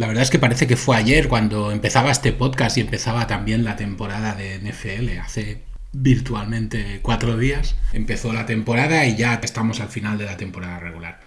[0.00, 3.64] La verdad es que parece que fue ayer cuando empezaba este podcast y empezaba también
[3.64, 5.60] la temporada de NFL, hace
[5.92, 7.76] virtualmente cuatro días.
[7.92, 11.20] Empezó la temporada y ya estamos al final de la temporada regular.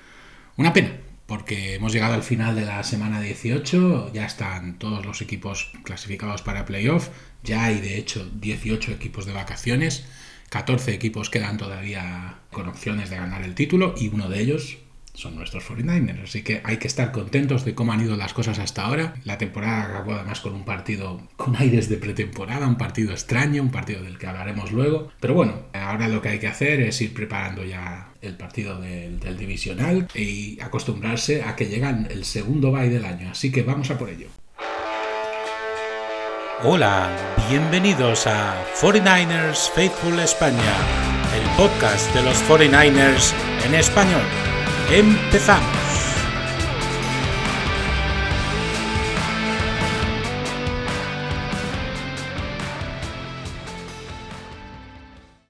[0.57, 0.89] Una pena,
[1.28, 6.42] porque hemos llegado al final de la semana 18, ya están todos los equipos clasificados
[6.42, 7.10] para playoff,
[7.44, 10.04] ya hay de hecho 18 equipos de vacaciones,
[10.50, 14.80] 14 equipos quedan todavía con opciones de ganar el título y uno de ellos
[15.14, 16.23] son nuestros 49ers.
[16.23, 19.13] Así que hay que estar contentos de cómo han ido las cosas hasta ahora.
[19.23, 23.72] La temporada acabó además con un partido con aires de pretemporada, un partido extraño, un
[23.72, 25.12] partido del que hablaremos luego.
[25.20, 29.20] Pero bueno, ahora lo que hay que hacer es ir preparando ya el partido del,
[29.38, 33.30] divisional y acostumbrarse a que llegan el segundo bye del año.
[33.31, 34.27] Así que vamos a por ello.
[36.64, 37.09] Hola,
[37.50, 40.77] bienvenidos a 49ers Faithful España,
[41.36, 43.34] el podcast de los 49ers
[43.66, 44.52] en español.
[44.92, 45.84] Empezamos.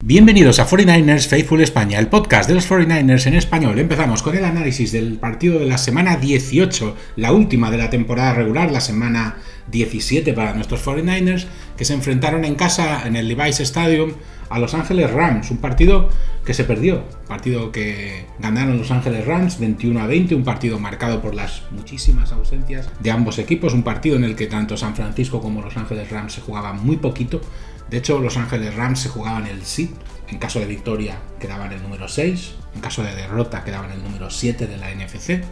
[0.05, 3.79] Bienvenidos a 49ers Faithful España, el podcast de los 49ers en español.
[3.79, 8.33] Empezamos con el análisis del partido de la semana 18, la última de la temporada
[8.33, 9.37] regular, la semana
[9.71, 14.13] 17 para nuestros 49ers, que se enfrentaron en casa en el Levi's Stadium
[14.49, 16.09] a Los Ángeles Rams, un partido
[16.45, 21.21] que se perdió, partido que ganaron Los Ángeles Rams 21 a 20, un partido marcado
[21.21, 25.41] por las muchísimas ausencias de ambos equipos, un partido en el que tanto San Francisco
[25.41, 27.41] como Los Ángeles Rams se jugaban muy poquito.
[27.89, 29.93] De hecho, Los Ángeles Rams se jugaban el sí,
[30.27, 34.29] en caso de victoria quedaban el número 6, en caso de derrota quedaban el número
[34.29, 35.43] 7 de la NFC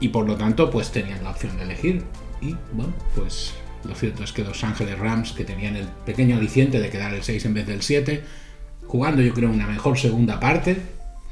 [0.00, 2.04] y por lo tanto pues tenían la opción de elegir
[2.40, 3.54] y bueno, pues
[3.88, 7.22] lo cierto es que Los Ángeles Rams, que tenían el pequeño aliciente de quedar el
[7.22, 8.22] 6 en vez del 7,
[8.86, 10.76] jugando yo creo una mejor segunda parte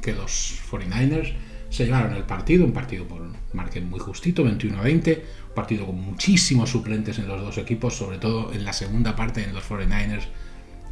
[0.00, 1.34] que los 49ers,
[1.68, 5.84] se llevaron el partido, un partido por margen muy justito, 21 a 20, un partido
[5.84, 9.68] con muchísimos suplentes en los dos equipos, sobre todo en la segunda parte en los
[9.68, 10.24] 49ers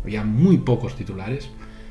[0.02, 1.48] había muy pocos titulares,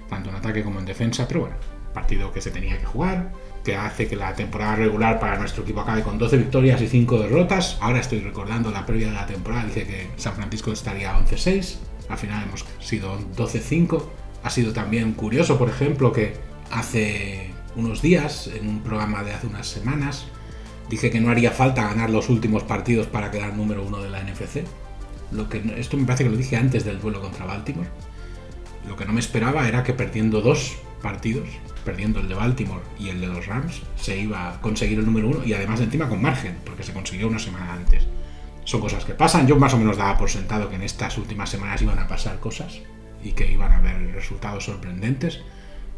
[0.07, 1.55] tanto en ataque como en defensa, pero bueno,
[1.93, 3.31] partido que se tenía que jugar,
[3.63, 7.19] que hace que la temporada regular para nuestro equipo acabe con 12 victorias y 5
[7.19, 7.77] derrotas.
[7.79, 11.77] Ahora estoy recordando la previa de la temporada, dije que San Francisco estaría 11-6,
[12.09, 14.03] al final hemos sido 12-5.
[14.43, 16.33] Ha sido también curioso, por ejemplo, que
[16.69, 20.25] hace unos días, en un programa de hace unas semanas,
[20.89, 24.21] dije que no haría falta ganar los últimos partidos para quedar número uno de la
[24.21, 24.65] NFC.
[25.31, 27.87] Lo que, esto me parece que lo dije antes del duelo contra Baltimore.
[28.87, 31.47] Lo que no me esperaba era que perdiendo dos partidos,
[31.85, 35.27] perdiendo el de Baltimore y el de los Rams, se iba a conseguir el número
[35.27, 38.07] uno y además encima con margen, porque se consiguió una semana antes.
[38.65, 39.45] Son cosas que pasan.
[39.45, 42.39] Yo más o menos daba por sentado que en estas últimas semanas iban a pasar
[42.39, 42.79] cosas
[43.23, 45.41] y que iban a haber resultados sorprendentes.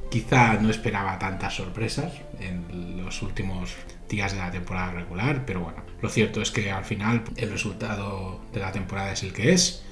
[0.09, 3.75] Quizá no esperaba tantas sorpresas en los últimos
[4.09, 8.41] días de la temporada regular, pero bueno, lo cierto es que al final el resultado
[8.53, 9.83] de la temporada es el que es.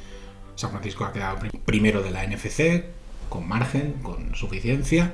[0.56, 2.84] San Francisco ha quedado primero de la NFC,
[3.30, 5.14] con margen, con suficiencia,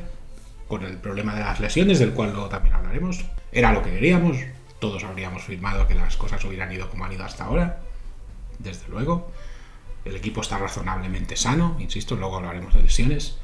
[0.67, 3.25] con el problema de las lesiones, del cual luego también hablaremos.
[3.51, 4.37] Era lo que queríamos,
[4.79, 7.81] todos habríamos firmado que las cosas hubieran ido como han ido hasta ahora,
[8.59, 9.31] desde luego.
[10.05, 13.37] El equipo está razonablemente sano, insisto, luego hablaremos de lesiones.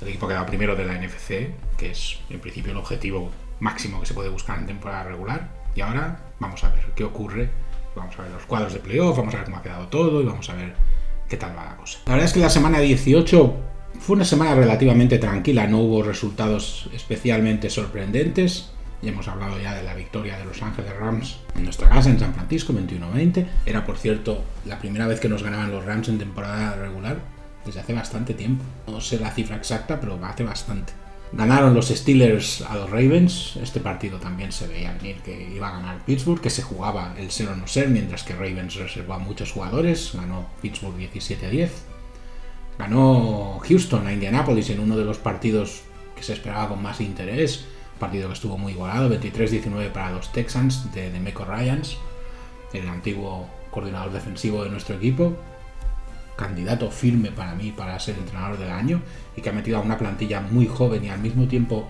[0.00, 3.30] El equipo ha quedado primero de la NFC, que es en principio el objetivo
[3.60, 5.50] máximo que se puede buscar en temporada regular.
[5.74, 7.50] Y ahora vamos a ver qué ocurre.
[7.94, 10.26] Vamos a ver los cuadros de playoff, vamos a ver cómo ha quedado todo y
[10.26, 10.74] vamos a ver
[11.28, 11.98] qué tal va la cosa.
[12.04, 13.56] La verdad es que la semana 18
[14.06, 18.70] fue una semana relativamente tranquila, no hubo resultados especialmente sorprendentes.
[19.02, 22.20] Ya hemos hablado ya de la victoria de Los Ángeles Rams en nuestra casa en
[22.20, 23.44] San Francisco, 21-20.
[23.66, 27.18] Era, por cierto, la primera vez que nos ganaban los Rams en temporada regular
[27.64, 28.62] desde hace bastante tiempo.
[28.86, 30.92] No sé la cifra exacta, pero hace bastante.
[31.32, 33.56] Ganaron los Steelers a los Ravens.
[33.60, 37.32] Este partido también se veía venir que iba a ganar Pittsburgh, que se jugaba el
[37.32, 40.12] ser o no ser, mientras que Ravens reservó a muchos jugadores.
[40.14, 41.95] Ganó Pittsburgh 17 a 10.
[42.78, 45.82] Ganó Houston a Indianapolis en uno de los partidos
[46.14, 47.66] que se esperaba con más interés.
[47.98, 51.96] Partido que estuvo muy igualado, 23-19 para los Texans de, de Meco Ryans,
[52.74, 55.36] el antiguo coordinador defensivo de nuestro equipo
[56.36, 59.00] candidato firme para mí para ser entrenador del año
[59.36, 61.88] y que ha metido a una plantilla muy joven y al mismo tiempo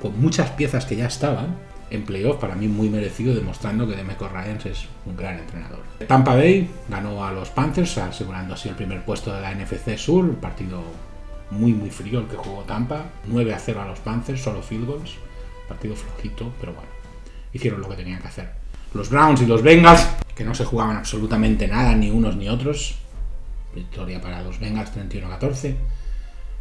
[0.00, 1.56] con muchas piezas que ya estaban
[1.92, 5.80] en playoff, para mí muy merecido, demostrando que Demeco Ryans es un gran entrenador.
[6.08, 10.34] Tampa Bay ganó a los Panthers, asegurando así el primer puesto de la NFC Sur,
[10.36, 10.82] partido
[11.50, 14.86] muy muy frío el que jugó Tampa, 9 a 0 a los Panthers, solo field
[14.86, 15.16] goals,
[15.68, 16.88] partido flojito, pero bueno,
[17.52, 18.50] hicieron lo que tenían que hacer.
[18.94, 22.94] Los Browns y los Bengals, que no se jugaban absolutamente nada, ni unos ni otros,
[23.74, 25.74] victoria para los Bengals 31-14.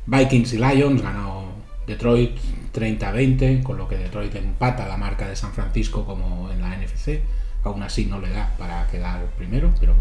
[0.07, 1.50] Vikings y Lions ganó
[1.91, 2.37] Detroit
[2.73, 7.21] 30-20, con lo que Detroit empata la marca de San Francisco como en la NFC,
[7.63, 9.93] Aún así no le da para quedar primero, pero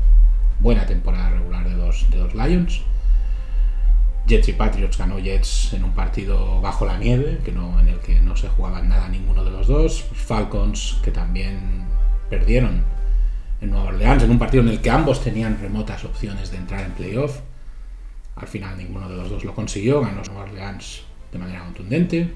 [0.61, 2.81] buena temporada regular de los, de los Lions.
[4.27, 7.99] Jets y Patriots ganó Jets en un partido bajo la nieve, que no, en el
[7.99, 10.03] que no se jugaba nada ninguno de los dos.
[10.15, 11.85] Falcons, que también
[12.31, 12.83] perdieron
[13.61, 16.81] en Nueva Orleans, en un partido en el que ambos tenían remotas opciones de entrar
[16.81, 17.41] en playoff.
[18.37, 22.33] Al final ninguno de los dos lo consiguió, ganó Nueva Orleans de manera contundente.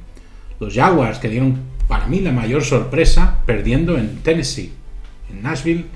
[0.60, 1.58] Los Jaguars, que dieron
[1.88, 4.72] para mí la mayor sorpresa, perdiendo en Tennessee,
[5.30, 5.86] en Nashville,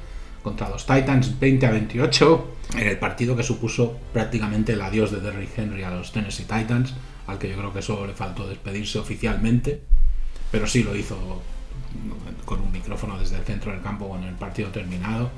[0.43, 5.21] contra los Titans 20 a 28, en el partido que supuso prácticamente el adiós de
[5.21, 6.95] Derrick Henry a los Tennessee Titans,
[7.27, 9.83] al que yo creo que solo le faltó despedirse oficialmente,
[10.51, 11.43] pero sí lo hizo
[12.45, 15.31] con un micrófono desde el centro del campo cuando el partido terminado.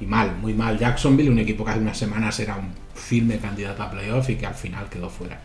[0.00, 3.82] Y mal, muy mal Jacksonville, un equipo que hace unas semanas era un firme candidato
[3.82, 5.40] a playoff y que al final quedó fuera.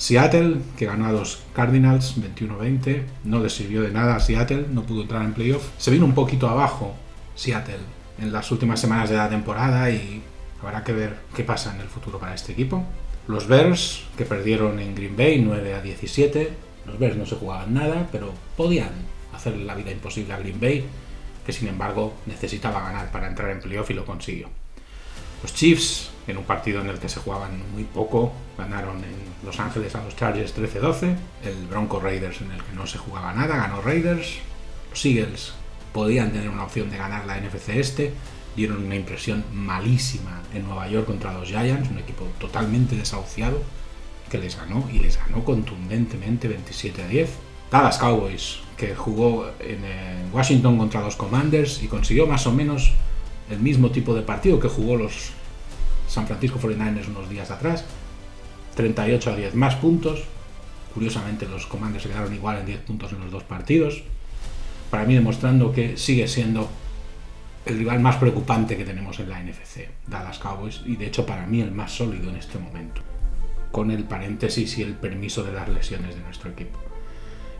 [0.00, 4.84] Seattle, que ganó a los Cardinals 21-20, no le sirvió de nada a Seattle, no
[4.84, 5.68] pudo entrar en playoff.
[5.76, 6.94] Se vino un poquito abajo
[7.34, 7.76] Seattle
[8.18, 10.22] en las últimas semanas de la temporada y
[10.62, 12.82] habrá que ver qué pasa en el futuro para este equipo.
[13.28, 16.50] Los Bears, que perdieron en Green Bay 9 a 17.
[16.86, 18.92] Los Bears no se jugaban nada, pero podían
[19.34, 20.86] hacerle la vida imposible a Green Bay,
[21.44, 24.48] que sin embargo necesitaba ganar para entrar en playoff y lo consiguió.
[25.42, 29.14] Los Chiefs, en un partido en el que se jugaban muy poco, ganaron en
[29.44, 31.16] Los Ángeles a los Chargers 13-12.
[31.44, 34.38] El Bronco Raiders, en el que no se jugaba nada, ganó Raiders.
[34.90, 35.52] Los Eagles
[35.92, 38.12] podían tener una opción de ganar la NFC este.
[38.56, 43.62] Dieron una impresión malísima en Nueva York contra los Giants, un equipo totalmente desahuciado,
[44.28, 47.30] que les ganó y les ganó contundentemente 27 a 10.
[47.70, 49.80] Dallas Cowboys, que jugó en
[50.32, 52.92] Washington contra los Commanders y consiguió más o menos
[53.48, 55.30] el mismo tipo de partido que jugó los
[56.10, 57.84] San Francisco 49ers unos días atrás.
[58.74, 60.24] 38 a 10 más puntos.
[60.92, 64.02] Curiosamente los Commanders se quedaron igual en 10 puntos en los dos partidos.
[64.90, 66.68] Para mí demostrando que sigue siendo
[67.64, 71.46] el rival más preocupante que tenemos en la NFC, Dallas Cowboys, y de hecho para
[71.46, 73.02] mí el más sólido en este momento,
[73.70, 76.78] con el paréntesis y el permiso de las lesiones de nuestro equipo.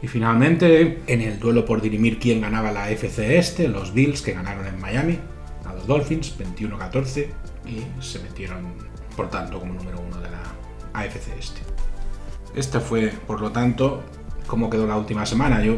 [0.03, 4.33] Y finalmente, en el duelo por dirimir quién ganaba la FC este, los Bills que
[4.33, 5.19] ganaron en Miami
[5.67, 7.29] a los Dolphins 21-14
[7.67, 8.75] y se metieron,
[9.17, 10.43] por tanto, como número uno de la
[10.93, 11.61] AFC este.
[12.55, 14.03] Este fue, por lo tanto,
[14.47, 15.63] cómo quedó la última semana.
[15.63, 15.77] Yo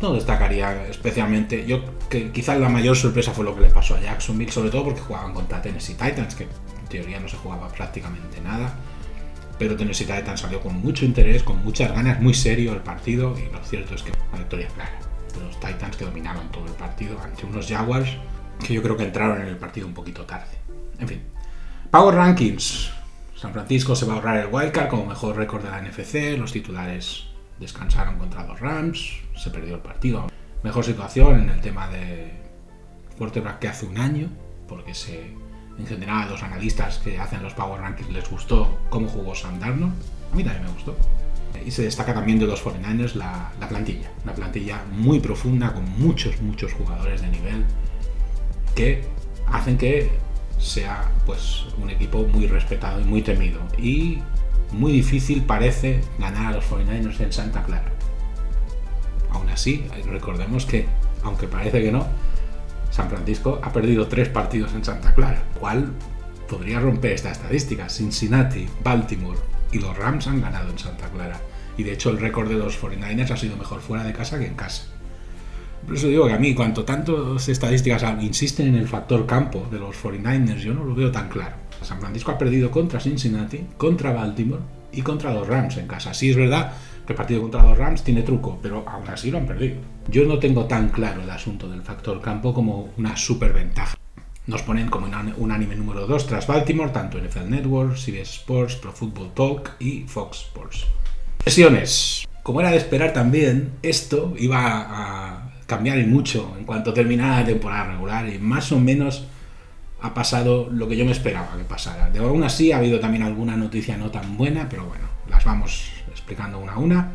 [0.00, 1.66] no destacaría especialmente.
[1.66, 4.84] Yo que quizás la mayor sorpresa fue lo que le pasó a Jacksonville, sobre todo
[4.84, 8.74] porque jugaban contra Tennessee Titans, que en teoría no se jugaba prácticamente nada.
[9.58, 13.50] Pero Tennessee Titans salió con mucho interés, con muchas ganas, muy serio el partido, y
[13.50, 14.98] lo cierto es que la victoria clara.
[15.42, 18.16] Los Titans que dominaban todo el partido ante unos Jaguars
[18.64, 20.65] que yo creo que entraron en el partido un poquito tarde.
[20.98, 21.22] En fin.
[21.90, 22.90] Power Rankings.
[23.36, 26.38] San Francisco se va a ahorrar el wildcard como mejor récord de la NFC.
[26.38, 27.24] Los titulares
[27.60, 29.18] descansaron contra los Rams.
[29.36, 30.26] Se perdió el partido.
[30.62, 32.32] Mejor situación en el tema de
[33.18, 34.30] quarterback que hace un año.
[34.66, 35.34] Porque se,
[35.78, 39.60] en general a los analistas que hacen los Power Rankings les gustó cómo jugó Sam
[39.60, 39.92] Darnold.
[40.32, 40.96] A mí también me gustó.
[41.64, 44.10] Y se destaca también de los 49ers la, la plantilla.
[44.24, 47.64] Una plantilla muy profunda con muchos, muchos jugadores de nivel
[48.74, 49.04] que
[49.46, 50.10] hacen que
[50.58, 53.60] sea pues un equipo muy respetado y muy temido.
[53.78, 54.18] Y
[54.72, 57.92] muy difícil parece ganar a los 49ers en Santa Clara.
[59.30, 60.86] Aún así, recordemos que,
[61.22, 62.06] aunque parece que no,
[62.90, 65.92] San Francisco ha perdido tres partidos en Santa Clara, cual
[66.48, 67.88] podría romper esta estadística.
[67.88, 69.38] Cincinnati, Baltimore
[69.72, 71.40] y los Rams han ganado en Santa Clara.
[71.76, 74.46] Y de hecho el récord de los 49ers ha sido mejor fuera de casa que
[74.46, 74.84] en casa.
[75.86, 79.78] Por eso digo que a mí, cuanto tantas estadísticas insisten en el factor campo de
[79.78, 81.54] los 49ers, yo no lo veo tan claro.
[81.80, 84.62] San Francisco ha perdido contra Cincinnati, contra Baltimore
[84.92, 86.12] y contra los Rams en casa.
[86.12, 86.72] Sí es verdad
[87.06, 89.76] que el partido contra los Rams tiene truco, pero aún así lo han perdido.
[90.08, 93.96] Yo no tengo tan claro el asunto del factor campo como una superventaja.
[94.48, 98.92] Nos ponen como un anime número 2 tras Baltimore, tanto NFL Network, CBS Sports, Pro
[98.92, 100.86] Football Talk y Fox Sports.
[101.44, 102.26] Sesiones.
[102.42, 107.92] Como era de esperar también, esto iba a cambiar mucho en cuanto terminara la temporada
[107.92, 109.26] regular y más o menos
[110.00, 112.10] ha pasado lo que yo me esperaba que pasara.
[112.10, 115.90] De aún así ha habido también alguna noticia no tan buena, pero bueno, las vamos
[116.10, 117.12] explicando una a una.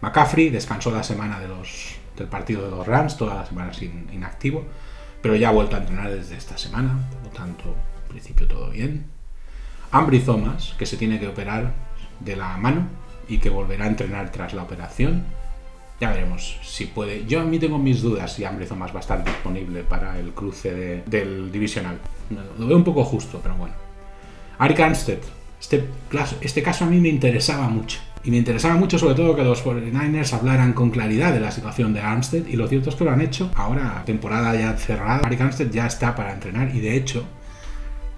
[0.00, 4.08] McCaffrey descansó la semana de los, del partido de los Rams, toda la semana sin
[4.12, 4.64] inactivo,
[5.22, 7.64] pero ya ha vuelto a entrenar desde esta semana, por lo tanto,
[8.02, 9.06] en principio todo bien.
[9.92, 11.72] Ambry Thomas, que se tiene que operar
[12.20, 12.88] de la mano
[13.28, 15.24] y que volverá a entrenar tras la operación
[16.00, 17.24] ya veremos si puede.
[17.26, 20.32] Yo a mí tengo mis dudas si Ambry Thomas va a estar disponible para el
[20.32, 21.98] cruce del divisional.
[22.58, 23.74] Lo veo un poco justo, pero bueno.
[24.58, 25.18] Arik Armstead.
[25.60, 25.84] Este,
[26.40, 28.00] este caso a mí me interesaba mucho.
[28.24, 31.92] Y me interesaba mucho sobre todo que los 49ers hablaran con claridad de la situación
[31.92, 33.50] de Armstead y lo cierto es que lo han hecho.
[33.54, 37.24] Ahora, temporada ya cerrada, Mark Armstead ya está para entrenar y de hecho,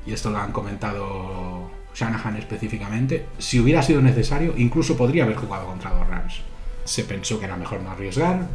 [0.07, 5.67] y esto lo han comentado Shanahan específicamente, si hubiera sido necesario, incluso podría haber jugado
[5.67, 6.41] contra los Rams.
[6.87, 8.49] Se pensó que era mejor no arriesgar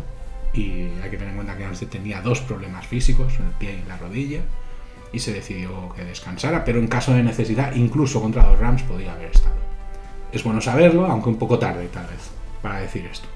[0.53, 3.88] y hay que tener en cuenta que Armstead tenía dos problemas físicos, el pie y
[3.88, 4.41] la rodilla,
[5.13, 9.13] y se decidió que descansara, pero en caso de necesidad, incluso contra los Rams, podía
[9.13, 9.55] haber estado.
[10.31, 12.29] Es bueno saberlo, aunque un poco tarde tal vez,
[12.61, 13.27] para decir esto.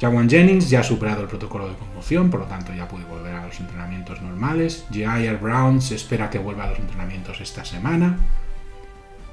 [0.00, 3.34] Jawan Jennings ya ha superado el protocolo de conmoción, por lo tanto ya puede volver
[3.34, 4.84] a los entrenamientos normales.
[4.92, 8.18] Jair Brown se espera que vuelva a los entrenamientos esta semana.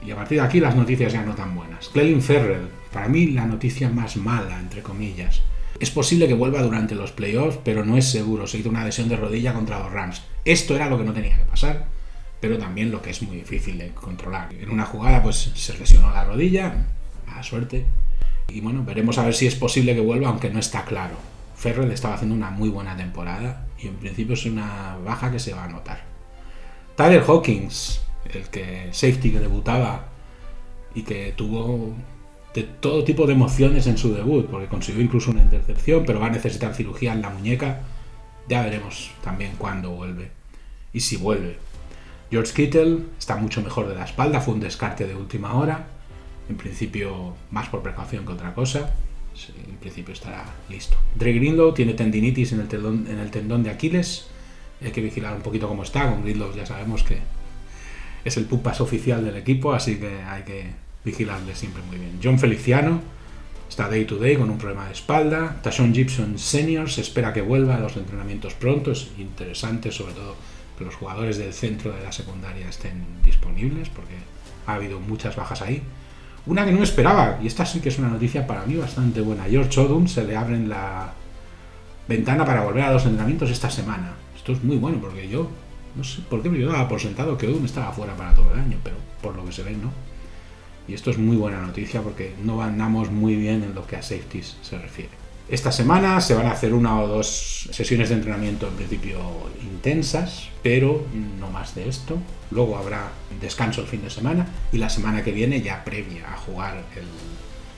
[0.06, 1.90] Y a partir de aquí las noticias ya no tan buenas.
[1.90, 5.42] Clelin Ferrell, para mí la noticia más mala, entre comillas.
[5.80, 8.48] Es posible que vuelva durante los playoffs, pero no es seguro.
[8.48, 10.24] Se hizo una adhesión de rodilla contra los Rams.
[10.46, 11.88] Esto era lo que no tenía que pasar
[12.42, 14.52] pero también lo que es muy difícil de controlar.
[14.52, 16.88] En una jugada pues se lesionó la rodilla,
[17.28, 17.86] a suerte,
[18.50, 21.16] y bueno, veremos a ver si es posible que vuelva, aunque no está claro.
[21.56, 25.54] Ferrell estaba haciendo una muy buena temporada y en principio es una baja que se
[25.54, 26.04] va a notar.
[26.98, 28.01] Tyler Hawkins,
[28.34, 30.08] el que safety que debutaba
[30.94, 31.94] y que tuvo
[32.54, 36.28] de todo tipo de emociones en su debut, porque consiguió incluso una intercepción, pero va
[36.28, 37.82] a necesitar cirugía en la muñeca.
[38.50, 40.32] Ya veremos también cuándo vuelve
[40.94, 41.58] y si vuelve.
[42.30, 45.88] George Kittle está mucho mejor de la espalda, fue un descarte de última hora.
[46.50, 48.94] En principio, más por precaución que otra cosa.
[49.68, 50.98] En principio estará listo.
[51.16, 54.28] Dre Greenlow tiene tendinitis en el, tendón, en el tendón de Aquiles.
[54.82, 56.10] Hay que vigilar un poquito cómo está.
[56.10, 57.20] Con Greenlow ya sabemos que
[58.24, 60.72] es el pupas oficial del equipo, así que hay que
[61.04, 62.20] vigilarle siempre muy bien.
[62.24, 63.02] John Feliciano
[63.70, 65.60] está day to day con un problema de espalda.
[65.64, 68.92] Tashon Gibson Senior se espera que vuelva a los entrenamientos pronto.
[68.92, 70.36] Es interesante, sobre todo
[70.84, 74.16] los jugadores del centro de la secundaria estén disponibles, porque
[74.66, 75.82] ha habido muchas bajas ahí.
[76.46, 79.46] Una que no esperaba, y esta sí que es una noticia para mí bastante buena.
[79.46, 81.14] George Odom se le abre la
[82.08, 84.14] ventana para volver a los entrenamientos esta semana.
[84.36, 85.50] Esto es muy bueno porque yo
[85.96, 88.60] no sé por qué me daba por sentado que Odom estaba fuera para todo el
[88.60, 89.92] año, pero por lo que se ve, ¿no?
[90.88, 94.02] Y esto es muy buena noticia porque no andamos muy bien en lo que a
[94.02, 95.12] safeties se refiere.
[95.48, 99.20] Esta semana se van a hacer una o dos sesiones de entrenamiento en principio
[99.62, 101.06] intensas, pero
[101.40, 102.18] no más de esto.
[102.52, 106.38] Luego habrá descanso el fin de semana y la semana que viene ya previa a
[106.38, 107.06] jugar el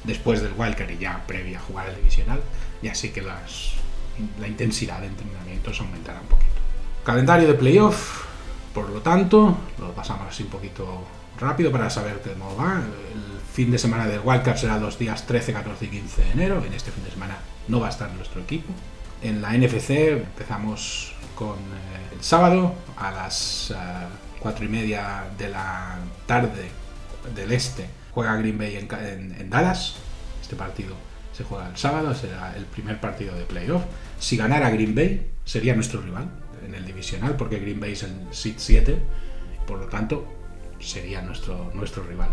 [0.03, 2.41] después del wildcard y ya previa a jugar el divisional,
[2.81, 3.71] y así que las,
[4.39, 6.52] la intensidad de entrenamientos aumentará un poquito.
[7.03, 8.23] Calendario de playoff,
[8.73, 11.03] por lo tanto, lo pasamos así un poquito
[11.37, 12.77] rápido para saber cómo va.
[12.77, 16.63] El fin de semana del wildcard será los días 13, 14 y 15 de enero.
[16.65, 18.71] En este fin de semana no va a estar nuestro equipo.
[19.21, 23.73] En la NFC empezamos con eh, el sábado a las
[24.39, 26.71] 4 eh, y media de la tarde
[27.35, 27.85] del este.
[28.13, 29.95] Juega Green Bay en, Dallas.
[30.41, 30.95] Este partido
[31.33, 33.83] se juega el sábado, será el primer partido de playoff.
[34.19, 38.13] Si ganara Green Bay, sería nuestro rival en el divisional, porque Green Bay es el
[38.31, 38.97] seed 7,
[39.67, 40.25] por lo tanto,
[40.79, 42.29] sería nuestro, nuestro rival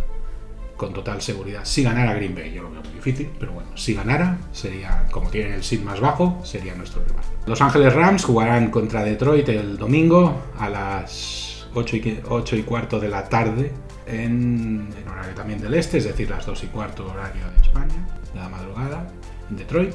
[0.80, 1.60] con total seguridad.
[1.64, 5.28] Si ganara Green Bay, yo lo veo muy difícil, pero bueno, si ganara, sería, como
[5.28, 7.22] tienen el seed más bajo, sería nuestro rival.
[7.44, 12.99] Los Ángeles Rams jugarán contra Detroit el domingo a las 8 y, 8 y cuarto
[12.99, 13.72] de la tarde
[14.06, 18.40] en, horario también del este, es decir, las 2 y cuarto horario de España, de
[18.40, 19.06] la madrugada,
[19.50, 19.94] en Detroit.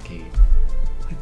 [0.00, 0.22] Aquí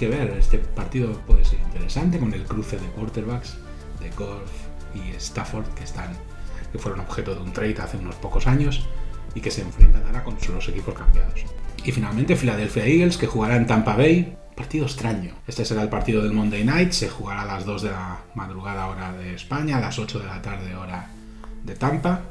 [0.02, 3.56] que ver, este partido puede ser interesante con el cruce de quarterbacks
[4.00, 4.50] de Golf
[4.96, 6.16] y Stafford que están
[6.72, 8.84] que fueron objeto de un trade hace unos pocos años
[9.36, 11.44] y que se enfrentan ahora con los equipos cambiados.
[11.84, 14.36] Y finalmente Philadelphia Eagles que jugará en Tampa Bay.
[14.56, 15.34] Partido extraño.
[15.46, 16.90] Este será el partido del Monday Night.
[16.90, 20.26] Se jugará a las 2 de la madrugada hora de España, a las 8 de
[20.26, 21.10] la tarde hora
[21.62, 22.22] de Tampa.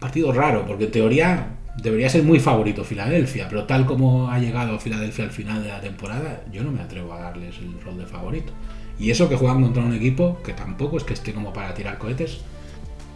[0.00, 1.46] Partido raro, porque en teoría
[1.82, 5.80] debería ser muy favorito Filadelfia, pero tal como ha llegado Filadelfia al final de la
[5.80, 8.52] temporada, yo no me atrevo a darles el rol de favorito.
[8.98, 11.98] Y eso que juegan contra un equipo que tampoco es que esté como para tirar
[11.98, 12.40] cohetes,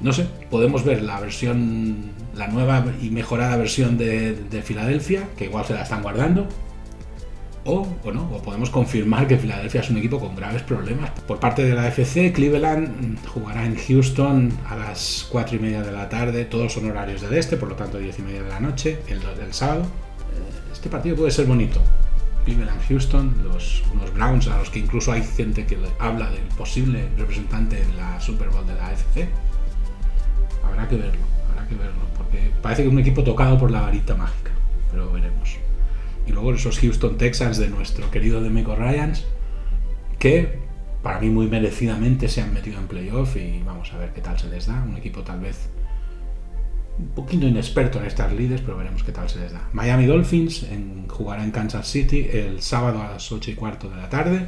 [0.00, 5.64] no sé, podemos ver la versión, la nueva y mejorada versión de, Filadelfia, que igual
[5.64, 6.48] se la están guardando,
[7.64, 11.10] o, no, o podemos confirmar que Filadelfia es un equipo con graves problemas.
[11.26, 15.92] Por parte de la FC, Cleveland jugará en Houston a las 4 y media de
[15.92, 18.60] la tarde, todos son horarios del este, por lo tanto 10 y media de la
[18.60, 19.82] noche, el, del sábado.
[19.82, 21.80] Eh, este partido puede ser bonito.
[22.44, 27.08] Cleveland, Houston, los, unos Browns a los que incluso hay gente que habla del posible
[27.16, 29.28] representante en la Super Bowl de la AFC
[30.74, 33.82] habrá que verlo, habrá que verlo, porque parece que es un equipo tocado por la
[33.82, 34.50] varita mágica,
[34.90, 35.56] pero veremos.
[36.26, 39.24] Y luego esos Houston Texans de nuestro querido Demeco Ryans,
[40.18, 40.58] que
[41.02, 44.38] para mí muy merecidamente se han metido en playoff y vamos a ver qué tal
[44.38, 44.82] se les da.
[44.82, 45.68] Un equipo tal vez
[46.98, 49.68] un poquito inexperto en estas líderes, pero veremos qué tal se les da.
[49.72, 50.66] Miami Dolphins
[51.08, 54.46] jugará en Kansas City el sábado a las 8 y cuarto de la tarde,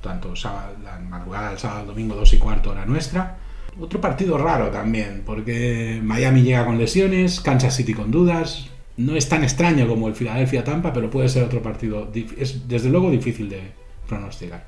[0.00, 3.38] tanto sábado, la madrugada del sábado domingo 2 y cuarto hora nuestra.
[3.78, 8.70] Otro partido raro también, porque Miami llega con lesiones, Kansas City con dudas.
[8.98, 12.90] No es tan extraño como el Philadelphia Tampa, pero puede ser otro partido, es desde
[12.90, 13.62] luego difícil de
[14.08, 14.64] pronosticar.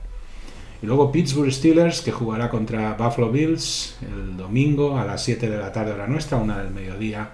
[0.82, 5.58] Y luego Pittsburgh Steelers, que jugará contra Buffalo Bills el domingo a las 7 de
[5.58, 7.32] la tarde hora nuestra, una del mediodía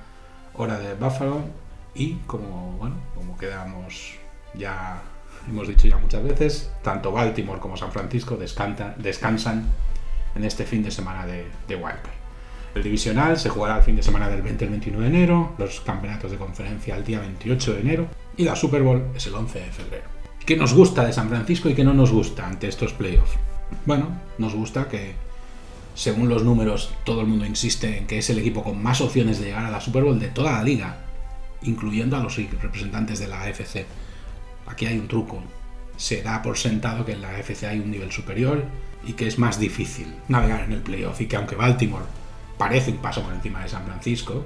[0.55, 1.43] hora de Buffalo.
[1.95, 4.15] Y como, bueno, como quedamos
[4.55, 5.03] ya,
[5.49, 9.67] hemos dicho ya muchas veces, tanto Baltimore como San Francisco descansan
[10.35, 12.26] en este fin de semana de, de Wildcard.
[12.77, 15.81] El divisional se jugará el fin de semana del 20 al 29 de enero, los
[15.81, 18.07] campeonatos de conferencia el día 28 de enero
[18.37, 20.05] y la Super Bowl es el 11 de febrero.
[20.45, 23.33] ¿Qué nos gusta de San Francisco y qué no nos gusta ante estos playoffs?
[23.87, 25.15] Bueno, nos gusta que,
[25.95, 29.39] según los números, todo el mundo insiste en que es el equipo con más opciones
[29.39, 30.99] de llegar a la Super Bowl de toda la liga,
[31.63, 33.87] incluyendo a los representantes de la AFC.
[34.67, 35.43] Aquí hay un truco.
[35.97, 38.63] Se da por sentado que en la AFC hay un nivel superior
[39.03, 42.05] y que es más difícil navegar en el playoff y que aunque Baltimore
[42.59, 44.45] parece un paso por encima de San Francisco,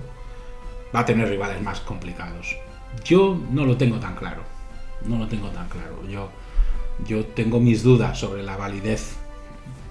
[0.95, 2.57] va a tener rivales más complicados.
[3.05, 4.43] Yo no lo tengo tan claro
[5.07, 6.03] no lo tengo tan claro.
[6.09, 6.31] Yo,
[7.07, 9.17] yo tengo mis dudas sobre la validez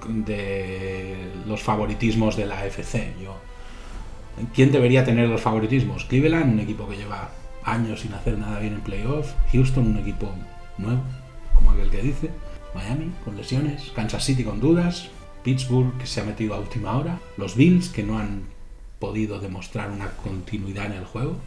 [0.07, 3.13] de los favoritismos de la FC.
[3.21, 3.35] Yo,
[4.53, 6.05] ¿Quién debería tener los favoritismos?
[6.05, 7.29] Cleveland, un equipo que lleva
[7.63, 9.33] años sin hacer nada bien en playoff.
[9.51, 10.31] Houston, un equipo
[10.77, 11.01] nuevo,
[11.53, 12.29] como aquel que dice.
[12.73, 13.91] Miami, con lesiones.
[13.93, 15.09] Kansas City, con dudas.
[15.43, 17.19] Pittsburgh, que se ha metido a última hora.
[17.37, 18.43] Los Bills, que no han
[18.99, 21.37] podido demostrar una continuidad en el juego.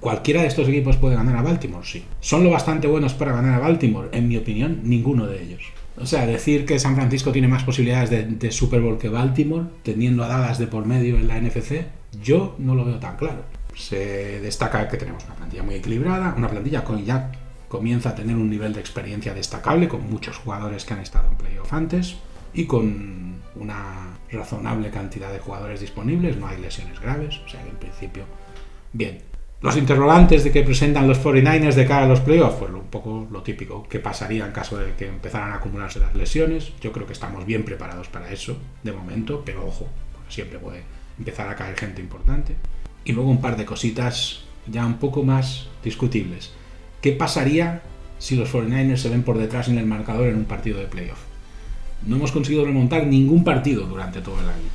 [0.00, 1.86] ¿Cualquiera de estos equipos puede ganar a Baltimore?
[1.86, 2.04] Sí.
[2.20, 4.08] ¿Son lo bastante buenos para ganar a Baltimore?
[4.12, 5.62] En mi opinión, ninguno de ellos.
[5.96, 10.24] O sea, decir que San Francisco tiene más posibilidades de, Super Bowl que Baltimore, teniendo
[10.24, 11.86] a Dallas de por medio en la NFC,
[12.22, 13.44] yo no lo veo tan claro.
[13.76, 17.30] Se destaca que tenemos una plantilla muy equilibrada, una plantilla que ya
[17.68, 21.36] comienza a tener un nivel de experiencia destacable, con muchos jugadores que han estado en
[21.36, 22.16] playoff antes
[22.54, 27.70] y con una razonable cantidad de jugadores disponibles, no hay lesiones graves, o sea que
[27.70, 28.24] en principio,
[28.92, 29.18] bien.
[29.60, 33.26] Los interrogantes de que presentan los 49ers de cara a los playoffs, pues un poco
[33.30, 36.72] lo típico, ¿qué pasaría en caso de que empezaran a acumularse las lesiones?
[36.82, 39.88] Yo creo que estamos bien preparados para eso, de momento, pero ojo,
[40.28, 40.82] siempre puede
[41.18, 42.56] empezar a caer gente importante.
[43.04, 46.52] Y luego un par de cositas ya un poco más discutibles.
[47.00, 47.82] ¿Qué pasaría
[48.18, 51.33] si los 49ers se ven por detrás en el marcador en un partido de playoff?
[52.06, 54.68] No hemos conseguido remontar ningún partido durante todo el año.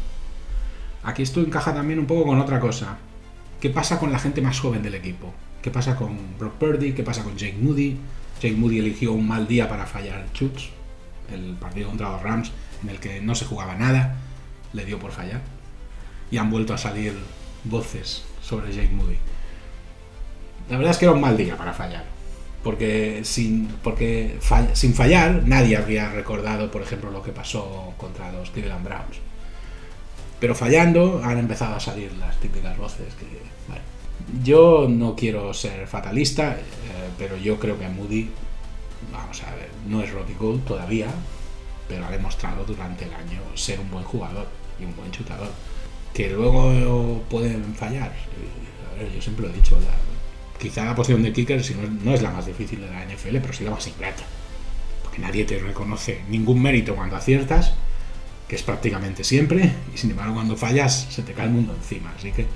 [1.04, 2.98] Aquí esto encaja también un poco con otra cosa.
[3.62, 5.34] ¿Qué pasa con la gente más joven del equipo?
[5.62, 6.94] ¿Qué pasa con Brock Purdy?
[6.94, 7.98] ¿Qué pasa con Jake Moody?
[8.42, 10.70] Jake Moody eligió un mal día para fallar Chutes,
[11.32, 14.16] el partido contra los Rams, en el que no se jugaba nada,
[14.74, 15.42] le dio por fallar.
[16.32, 17.14] Y han vuelto a salir
[17.66, 19.18] voces sobre Jake Moody.
[20.70, 22.06] La verdad es que era un mal día para fallar.
[22.64, 24.38] Porque sin, porque
[24.74, 29.20] sin fallar nadie habría recordado, por ejemplo, lo que pasó contra los Cleveland Browns
[30.40, 33.28] pero fallando han empezado a salir las típicas voces que,
[34.44, 38.30] yo no quiero ser fatalista, eh, pero yo creo que Moody,
[39.12, 41.08] vamos a ver, no es Robbie Gould todavía,
[41.88, 44.48] pero ha demostrado durante el año ser un buen jugador
[44.80, 45.50] y un buen chutador.
[46.14, 48.12] Que luego pueden fallar,
[48.92, 49.76] a ver, yo siempre lo he dicho,
[50.60, 53.54] quizá la posición de kicker si no, es la más difícil de la NFL, pero
[53.54, 54.24] sí la más ingrata.
[55.04, 57.74] Porque nadie te reconoce ningún mérito cuando aciertas
[58.48, 62.12] que es prácticamente siempre, y sin embargo cuando fallas se te cae el mundo encima.
[62.18, 62.48] Así que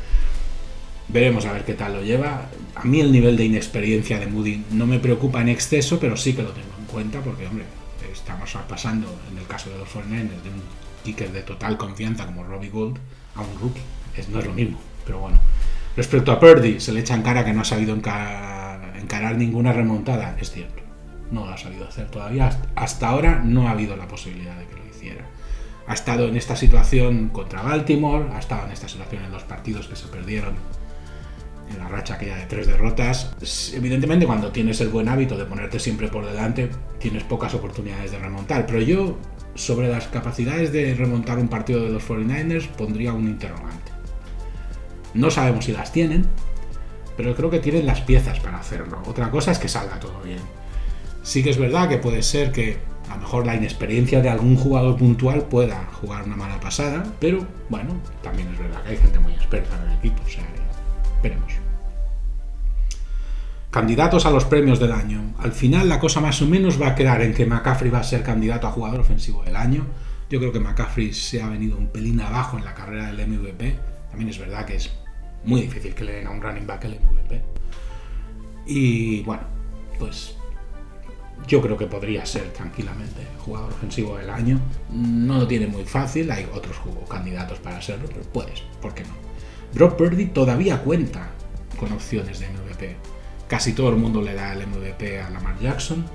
[1.07, 2.49] veremos a ver qué tal lo lleva.
[2.75, 6.33] A mí el nivel de inexperiencia de Moody no me preocupa en exceso, pero sí
[6.33, 7.65] que lo tengo en cuenta porque, hombre,
[8.11, 10.61] estamos pasando, en el caso de los 49 de un
[11.03, 12.97] kicker de total confianza como Robbie Gould
[13.35, 13.81] a un rookie.
[14.17, 15.39] Es, no es lo mismo, pero bueno.
[15.95, 20.35] Respecto a Purdy, se le echa en cara que no ha sabido encarar ninguna remontada.
[20.39, 20.81] Es cierto,
[21.31, 22.59] no lo ha sabido hacer todavía.
[22.75, 25.25] Hasta ahora no ha habido la posibilidad de que lo hiciera
[25.87, 29.87] ha estado en esta situación contra Baltimore, ha estado en esta situación en los partidos
[29.87, 30.53] que se perdieron
[31.69, 33.33] en la racha aquella de tres derrotas.
[33.73, 38.19] Evidentemente cuando tienes el buen hábito de ponerte siempre por delante, tienes pocas oportunidades de
[38.19, 39.17] remontar, pero yo
[39.55, 43.82] sobre las capacidades de remontar un partido de los 49ers pondría un interrogante.
[45.13, 46.25] No sabemos si las tienen,
[47.15, 49.01] pero creo que tienen las piezas para hacerlo.
[49.05, 50.39] Otra cosa es que salga todo bien.
[51.21, 54.55] Sí que es verdad que puede ser que a lo mejor la inexperiencia de algún
[54.55, 59.19] jugador puntual pueda jugar una mala pasada, pero bueno, también es verdad que hay gente
[59.19, 60.43] muy experta en el equipo, o sea,
[61.21, 61.53] veremos.
[63.69, 65.33] Candidatos a los premios del año.
[65.39, 68.03] Al final la cosa más o menos va a quedar en que McCaffrey va a
[68.03, 69.87] ser candidato a jugador ofensivo del año.
[70.29, 73.79] Yo creo que McCaffrey se ha venido un pelín abajo en la carrera del MVP.
[74.09, 74.91] También es verdad que es
[75.45, 77.41] muy difícil que le den a un running back el MVP.
[78.65, 79.43] Y bueno,
[79.99, 80.35] pues
[81.47, 84.59] yo creo que podría ser tranquilamente jugador ofensivo del año.
[84.89, 86.77] No lo tiene muy fácil, hay otros
[87.09, 89.13] candidatos para serlo, pero puedes, ¿por qué no?
[89.73, 91.29] Brock Purdy todavía cuenta
[91.77, 92.95] con opciones de MVP.
[93.47, 96.05] Casi todo el mundo le da el MVP a Lamar Jackson.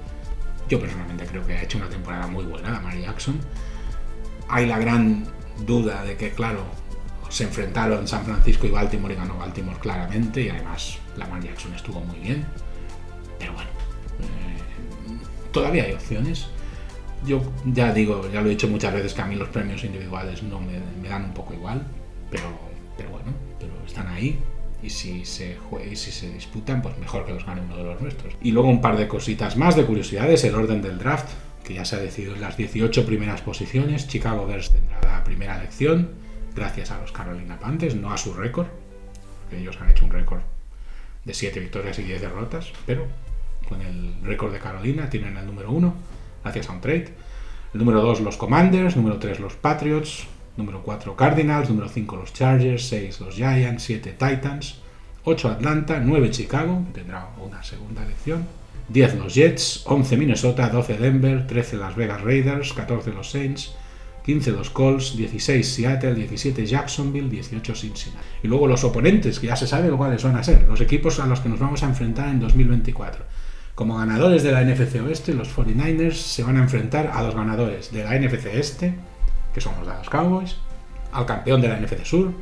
[0.68, 3.38] Yo personalmente creo que ha hecho una temporada muy buena Lamar Jackson.
[4.48, 5.24] Hay la gran
[5.66, 6.62] duda de que, claro,
[7.28, 12.00] se enfrentaron San Francisco y Baltimore y ganó Baltimore claramente y además Lamar Jackson estuvo
[12.00, 12.46] muy bien.
[13.38, 13.70] Pero bueno,
[14.20, 15.18] eh,
[15.52, 16.48] todavía hay opciones.
[17.26, 20.42] Yo ya digo, ya lo he dicho muchas veces que a mí los premios individuales
[20.42, 21.86] no me, dan un poco igual,
[22.30, 22.44] pero,
[22.96, 24.38] pero bueno, pero están ahí
[24.82, 25.56] y si se
[25.90, 28.34] y si se disputan, pues mejor que los gane uno de los nuestros.
[28.40, 31.30] Y luego un par de cositas más de curiosidades, el orden del draft,
[31.64, 35.58] que ya se ha decidido en las 18 primeras posiciones, Chicago Bears tendrá la primera
[35.58, 36.10] elección,
[36.54, 38.66] gracias a los Carolina Panthers, no a su récord,
[39.50, 40.40] que ellos han hecho un récord
[41.24, 43.06] de 7 victorias y 10 derrotas, pero
[43.68, 45.94] con el récord de Carolina tienen el número 1,
[46.42, 47.12] gracias a un trade.
[47.74, 52.32] El número 2 los Commanders, número 3 los Patriots, número 4 Cardinals, número 5 los
[52.32, 54.80] Chargers, 6 los Giants, 7 Titans,
[55.24, 58.46] 8 Atlanta, 9 Chicago, tendrá una segunda elección,
[58.88, 63.74] 10 los Jets, 11 Minnesota, 12 Denver, 13 Las Vegas Raiders, 14 los Saints,
[64.28, 68.26] 15 los Colts, 16 Seattle, 17 Jacksonville, 18 Cincinnati.
[68.42, 71.24] Y luego los oponentes, que ya se sabe cuáles van a ser, los equipos a
[71.24, 73.24] los que nos vamos a enfrentar en 2024.
[73.74, 77.90] Como ganadores de la NFC Oeste, los 49ers se van a enfrentar a los ganadores
[77.90, 78.94] de la NFC Este,
[79.54, 80.56] que son los Dallas Cowboys,
[81.10, 82.34] al campeón de la NFC Sur,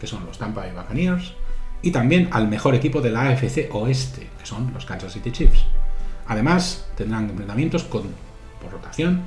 [0.00, 1.34] que son los Tampa Bay Buccaneers,
[1.82, 5.66] y también al mejor equipo de la AFC Oeste, que son los Kansas City Chiefs.
[6.26, 8.04] Además, tendrán enfrentamientos con,
[8.62, 9.20] por rotación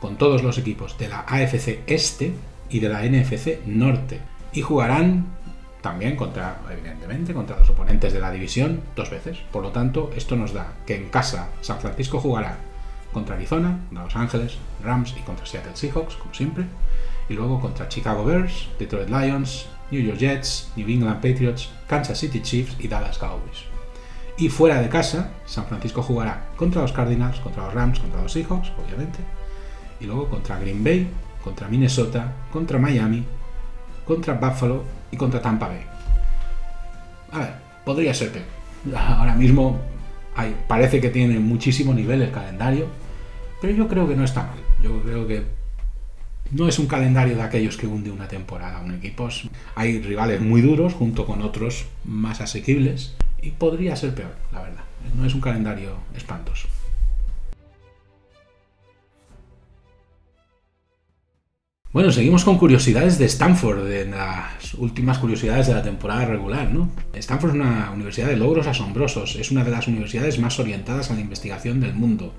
[0.00, 2.32] con todos los equipos de la AFC Este
[2.70, 4.20] y de la NFC Norte.
[4.52, 5.26] Y jugarán
[5.80, 9.38] también contra, evidentemente, contra los oponentes de la división dos veces.
[9.52, 12.58] Por lo tanto, esto nos da que en casa San Francisco jugará
[13.12, 16.64] contra Arizona, contra Los Ángeles, Rams y contra Seattle Seahawks, como siempre.
[17.28, 22.40] Y luego contra Chicago Bears, Detroit Lions, New York Jets, New England Patriots, Kansas City
[22.40, 23.64] Chiefs y Dallas Cowboys.
[24.36, 28.32] Y fuera de casa, San Francisco jugará contra los Cardinals, contra los Rams, contra los
[28.32, 29.18] Seahawks, obviamente,
[30.00, 31.08] y luego contra Green Bay,
[31.42, 33.24] contra Minnesota, contra Miami,
[34.04, 35.82] contra Buffalo y contra Tampa Bay.
[37.32, 38.46] A ver, podría ser peor.
[38.96, 39.78] Ahora mismo
[40.68, 42.86] parece que tiene muchísimo nivel el calendario,
[43.60, 44.58] pero yo creo que no está mal.
[44.82, 45.44] Yo creo que
[46.52, 48.80] no es un calendario de aquellos que hunde una temporada.
[48.80, 54.34] Un equipos hay rivales muy duros junto con otros más asequibles y podría ser peor,
[54.52, 54.84] la verdad.
[55.16, 56.68] No es un calendario espantoso.
[61.92, 66.88] Bueno, seguimos con curiosidades de Stanford, de las últimas curiosidades de la temporada regular, ¿no?
[67.14, 71.14] Stanford es una universidad de logros asombrosos, es una de las universidades más orientadas a
[71.14, 72.32] la investigación del mundo.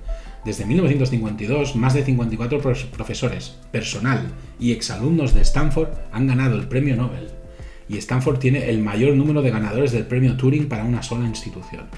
[0.46, 2.62] Desde 1952, más de 54
[2.96, 7.28] profesores, personal y exalumnos de Stanford han ganado el premio Nobel.
[7.90, 11.88] Y Stanford tiene el mayor número de ganadores del premio Turing para una sola institución.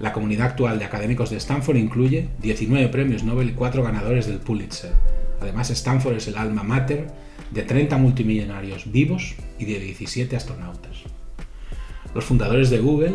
[0.00, 4.40] La comunidad actual de académicos de Stanford incluye 19 premios Nobel y 4 ganadores del
[4.40, 7.08] Pulitzer Además, Stanford es el alma mater
[7.50, 10.98] de 30 multimillonarios vivos y de 17 astronautas.
[12.14, 13.14] Los fundadores de Google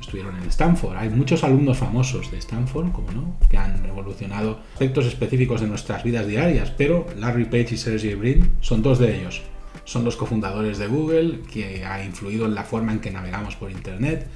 [0.00, 0.96] estuvieron en Stanford.
[0.96, 6.04] Hay muchos alumnos famosos de Stanford, como no, que han revolucionado aspectos específicos de nuestras
[6.04, 9.42] vidas diarias, pero Larry Page y Sergey Brin son dos de ellos.
[9.84, 13.70] Son los cofundadores de Google, que ha influido en la forma en que navegamos por
[13.70, 14.28] Internet,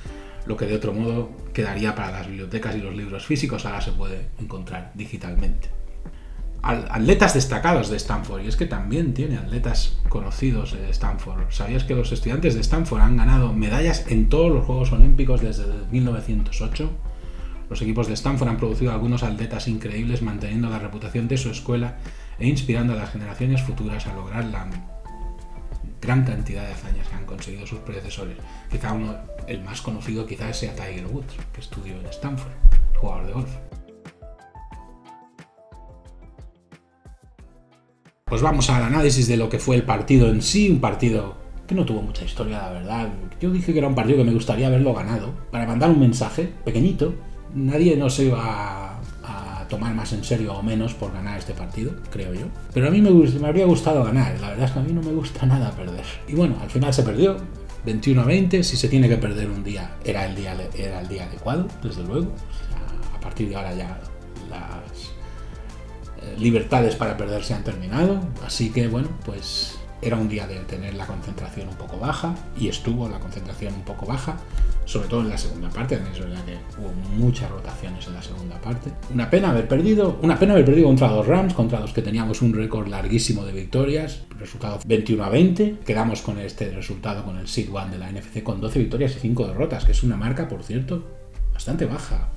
[0.46, 3.92] lo que de otro modo quedaría para las bibliotecas y los libros físicos, ahora se
[3.92, 5.68] puede encontrar digitalmente
[6.62, 11.50] atletas destacados de Stanford, y es que también tiene atletas conocidos de Stanford.
[11.50, 15.64] ¿Sabías que los estudiantes de Stanford han ganado medallas en todos los Juegos Olímpicos desde
[15.90, 16.90] 1908?
[17.70, 21.98] Los equipos de Stanford han producido algunos atletas increíbles manteniendo la reputación de su escuela
[22.38, 24.68] e inspirando a las generaciones futuras a lograr la
[26.00, 28.36] gran cantidad de hazañas que han conseguido sus predecesores.
[28.70, 29.16] Quizá uno,
[29.46, 32.52] el más conocido quizás sea Tiger Woods, que estudió en Stanford,
[32.96, 33.50] jugador de golf.
[38.28, 41.36] Pues vamos al análisis de lo que fue el partido en sí, un partido
[41.66, 43.08] que no tuvo mucha historia, la verdad.
[43.40, 46.52] Yo dije que era un partido que me gustaría haberlo ganado, para mandar un mensaje
[46.64, 47.14] pequeñito.
[47.54, 51.92] Nadie no se iba a, tomar más en serio o menos por ganar este partido,
[52.10, 52.46] creo yo.
[52.72, 55.02] Pero a mí me, me habría gustado ganar, la verdad es que a mí no
[55.02, 56.04] me gusta nada perder.
[56.26, 57.36] Y bueno, al final se perdió,
[57.84, 61.08] 21 a 20, si se tiene que perder un día, era el día, era el
[61.08, 62.32] día adecuado, desde luego.
[63.14, 64.00] a partir de ahora ya
[64.48, 64.97] las
[66.38, 70.94] libertades para perder se han terminado, así que bueno, pues era un día de tener
[70.94, 74.36] la concentración un poco baja y estuvo la concentración un poco baja,
[74.84, 78.60] sobre todo en la segunda parte, es verdad que hubo muchas rotaciones en la segunda
[78.60, 78.90] parte.
[79.12, 82.42] Una pena haber perdido, una pena haber perdido contra dos Rams, contra los que teníamos
[82.42, 87.48] un récord larguísimo de victorias, resultado 21 a 20, quedamos con este resultado con el
[87.48, 90.48] Seed One de la NFC con 12 victorias y 5 derrotas, que es una marca,
[90.48, 91.04] por cierto,
[91.52, 92.30] bastante baja.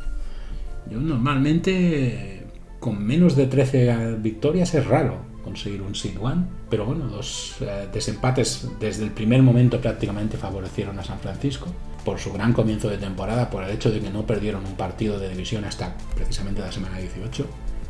[0.90, 2.48] Yo normalmente
[2.82, 7.88] con menos de 13 victorias es raro conseguir un seed one, pero bueno, los eh,
[7.94, 11.68] desempates desde el primer momento prácticamente favorecieron a San Francisco
[12.04, 15.20] por su gran comienzo de temporada, por el hecho de que no perdieron un partido
[15.20, 17.46] de división hasta precisamente la semana 18.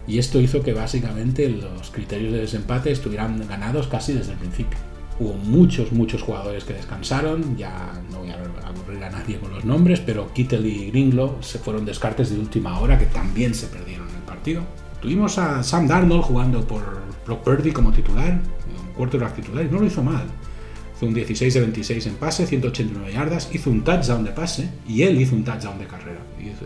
[0.07, 4.77] Y esto hizo que básicamente los criterios de desempate estuvieran ganados casi desde el principio.
[5.19, 9.63] Hubo muchos, muchos jugadores que descansaron, ya no voy a aburrir a nadie con los
[9.63, 14.09] nombres, pero Kittel y Gringlo se fueron descartes de última hora que también se perdieron
[14.09, 14.63] el partido.
[15.01, 16.83] Tuvimos a Sam Darnold jugando por
[17.25, 20.25] Brock Purdy como titular, un quarterback titular, y no lo hizo mal.
[20.95, 25.01] Hizo un 16 de 26 en pase, 189 yardas, hizo un touchdown de pase y
[25.01, 26.19] él hizo un touchdown de carrera.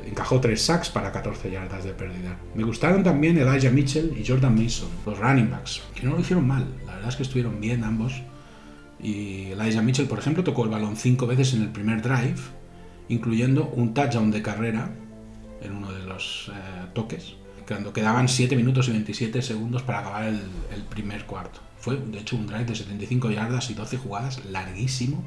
[0.05, 2.37] encajó 3 sacks para 14 yardas de pérdida.
[2.55, 6.45] Me gustaron también Elijah Mitchell y Jordan Mason, los running backs, que no lo hicieron
[6.45, 6.65] mal.
[6.85, 8.21] La verdad es que estuvieron bien ambos.
[8.99, 12.41] Y Elijah Mitchell, por ejemplo, tocó el balón 5 veces en el primer drive,
[13.07, 14.89] incluyendo un touchdown de carrera
[15.61, 20.25] en uno de los eh, toques cuando quedaban 7 minutos y 27 segundos para acabar
[20.25, 21.59] el, primer cuarto.
[21.79, 25.23] Fue de hecho un drive de 75 yardas y 12 jugadas, larguísimo,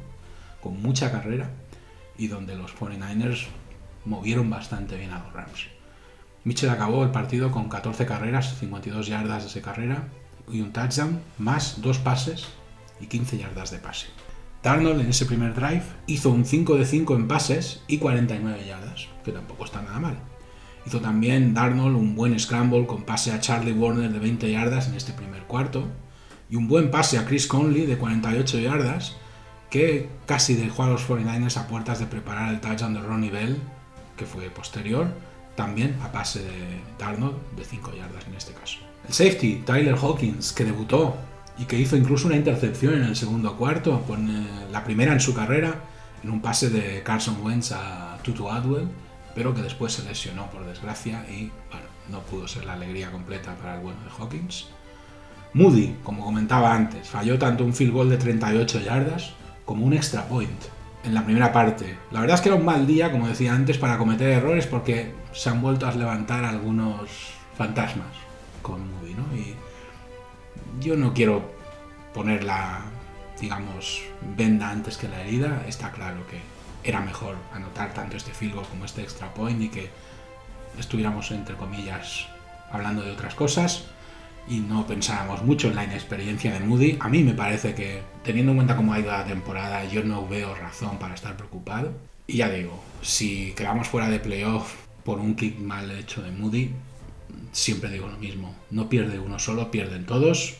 [0.63, 1.51] con mucha carrera,
[2.17, 3.47] y donde los 49ers
[4.05, 5.67] movieron bastante bien a los Rams.
[6.45, 10.09] Mitchell acabó el partido con 14 carreras, 52 yardas de carrera
[10.51, 12.49] y un touchdown, más dos pases
[13.01, 14.07] y 15 yardas de pase.
[14.63, 19.07] Darnold en ese primer drive hizo un 5 de 5 en pases y 49 yardas,
[19.25, 20.19] que tampoco está nada mal.
[20.87, 24.95] Hizo también Darnold un buen scramble con pase a Charlie Warner de 20 yardas en
[24.95, 25.85] este primer cuarto
[26.51, 29.17] y un buen pase a Chris Conley de 48 yardas
[29.71, 33.59] que casi dejó a los 49ers a puertas de preparar el touchdown de Ronnie Bell,
[34.17, 35.09] que fue posterior,
[35.57, 38.79] también a pase de Darnold de 5 yardas en este caso.
[39.07, 41.17] El safety, Tyler Hawkins, que debutó
[41.59, 44.05] y que hizo incluso una intercepción en el segundo cuarto,
[44.71, 45.75] la primera en su carrera,
[46.23, 48.89] en un pase de Carson Wentz a Tutu Adwell,
[49.39, 53.55] pero que después se lesionó por desgracia y bueno, no pudo ser la alegría completa
[53.55, 54.67] para el bueno de Hawkins.
[55.55, 59.31] Moody, como comentaba antes, falló tanto un field goal de 38 yardas
[59.65, 60.61] como un extra point
[61.05, 61.97] en la primera parte.
[62.11, 65.15] La verdad es que era un mal día, como decía antes, para cometer errores porque
[65.33, 67.09] se han vuelto a levantar algunos
[67.57, 68.09] fantasmas
[68.61, 69.37] con Moody, ¿no?
[69.37, 69.55] Y
[70.81, 71.49] yo no quiero
[72.13, 72.81] poner la,
[73.41, 74.03] digamos,
[74.37, 75.63] venda antes que la herida.
[75.69, 79.69] Está claro que era mejor anotar tanto este field goal como este extra point y
[79.69, 79.91] que
[80.79, 82.27] estuviéramos, entre comillas,
[82.71, 83.85] hablando de otras cosas
[84.49, 86.97] y no pensábamos mucho en la inexperiencia de Moody.
[87.01, 90.27] A mí me parece que, teniendo en cuenta cómo ha ido la temporada, yo no
[90.27, 91.93] veo razón para estar preocupado.
[92.27, 96.73] Y ya digo, si quedamos fuera de playoff por un kick mal hecho de Moody,
[97.53, 98.55] siempre digo lo mismo.
[98.71, 100.57] No pierde uno solo, pierden todos.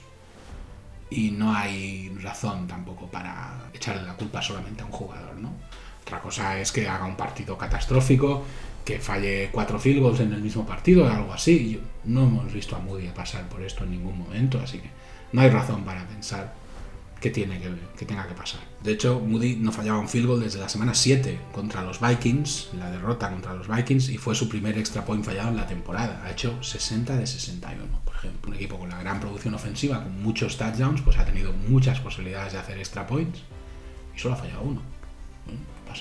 [1.11, 5.53] Y no hay razón tampoco para echarle la culpa solamente a un jugador, ¿no?
[6.09, 8.43] Otra cosa es que haga un partido catastrófico,
[8.83, 11.79] que falle cuatro field goals en el mismo partido, algo así.
[12.05, 14.89] No hemos visto a Moody pasar por esto en ningún momento, así que
[15.33, 16.55] no hay razón para pensar
[17.21, 18.61] que, tiene que, tenga que pasar.
[18.83, 22.71] De hecho, Moody no fallaba un field goal desde la semana 7 contra los Vikings,
[22.79, 26.23] la derrota contra los Vikings, y fue su primer extra point fallado en la temporada.
[26.25, 28.49] Ha hecho 60 de 61, por ejemplo.
[28.49, 32.55] Un equipo con la gran producción ofensiva, con muchos touchdowns, pues ha tenido muchas posibilidades
[32.55, 33.41] de hacer extra points
[34.17, 34.99] y solo ha fallado uno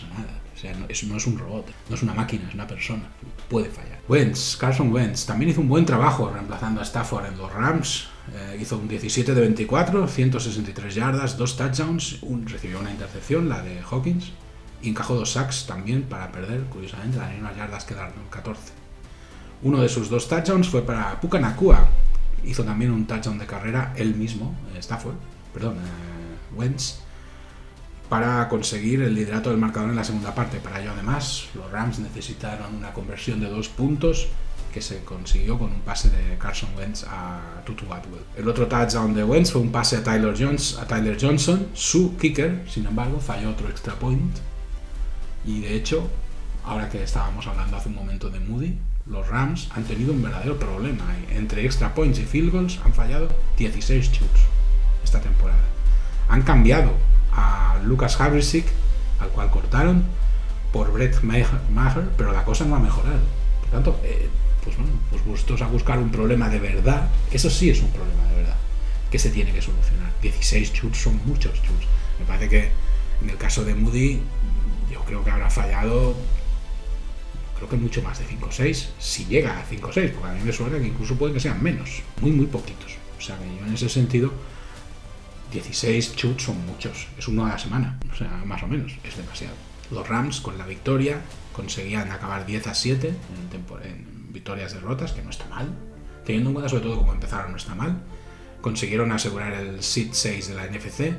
[0.04, 0.42] nada.
[0.58, 3.04] O sea, no, es un robot, no es una máquina, es una persona.
[3.48, 4.00] Puede fallar.
[4.10, 8.08] Wentz, Carson Wentz, también hizo un buen trabajo reemplazando a Stafford en los Rams.
[8.34, 13.82] Eh, hizo un 17 de 24, 163 yardas, dos touchdowns, recibió una intercepción, la de
[13.82, 14.32] Hawkins,
[14.82, 17.96] y encajó dos sacks también para perder, curiosamente, las mismas yardas que
[18.30, 18.74] 14.
[19.62, 21.88] Uno de sus dos touchdowns fue para Puka Nakua.
[22.44, 25.16] Hizo también un touchdown de carrera él mismo, eh, Stafford,
[25.54, 27.07] perdón, eh, Wentz
[28.10, 30.60] para conseguir el liderato del marcador en la segunda parte.
[30.60, 34.28] Para ello, además, los Rams necesitaron una conversión de dos puntos
[34.74, 38.22] que se consiguió con un pase de Carson Wentz a Tutu Atwell.
[38.38, 40.36] El otro touchdown de Wentz fue un pase a Tyler,
[41.20, 41.67] Johnson.
[41.74, 44.38] Su kicker, sin embargo, falló otro extra point.
[45.46, 46.08] Y de hecho,
[46.63, 50.60] ahora que estábamos hablando hace un momento de Moody, los Rams han tenido un verdadero
[50.60, 51.06] problema.
[51.32, 54.41] Entre extra points y field goals han fallado 16 shoots
[55.04, 55.63] esta temporada.
[56.30, 56.91] Han cambiado
[57.38, 58.65] a Lucas Havrisic,
[59.19, 60.04] al cual cortaron,
[60.73, 63.21] por Brett Maher, pero la cosa no ha mejorado.
[63.62, 64.28] Por tanto, eh,
[64.63, 68.23] pues bueno, pues vosotros a buscar un problema de verdad, eso sí es un problema
[68.26, 68.58] de verdad.
[69.10, 70.12] que se tiene que solucionar.
[70.21, 71.88] 16 chutes son muchos chutes.
[72.19, 72.71] Me parece que
[73.21, 74.19] en el caso de Moody,
[74.91, 76.13] yo creo que habrá fallado,
[77.56, 80.30] creo que mucho más de 5 o 6, si llega a 5 o 6, porque
[80.30, 82.97] a mí me suena que incluso puede que sean menos, muy, muy poquitos.
[83.17, 84.34] O sea que yo en ese sentido,
[85.52, 89.18] 16 chutes son muchos, es uno a la semana, o sea, más o menos, es
[89.18, 89.56] demasiado.
[89.92, 91.22] Los Rams con la victoria
[91.54, 95.70] conseguían acabar 10 a 7 en, en victorias derrotas, que no está mal,
[96.26, 97.98] teniendo en cuenta sobre todo cómo empezaron no está mal.
[98.62, 101.14] Consiguieron asegurar el seed 6 de la NFC,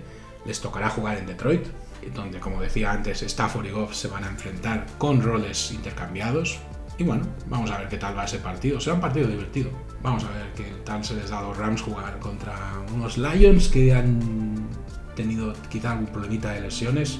[0.44, 1.66] les tocará jugar en Detroit,
[2.14, 6.58] donde como decía antes Stafford y Goff se van a enfrentar con roles intercambiados.
[6.98, 8.80] Y bueno, vamos a ver qué tal va ese partido.
[8.80, 9.70] Será un partido divertido.
[10.02, 12.54] Vamos a ver qué tal se les da a los Rams jugar contra
[12.94, 14.68] unos Lions que han
[15.16, 17.18] tenido quizá algún problemita de lesiones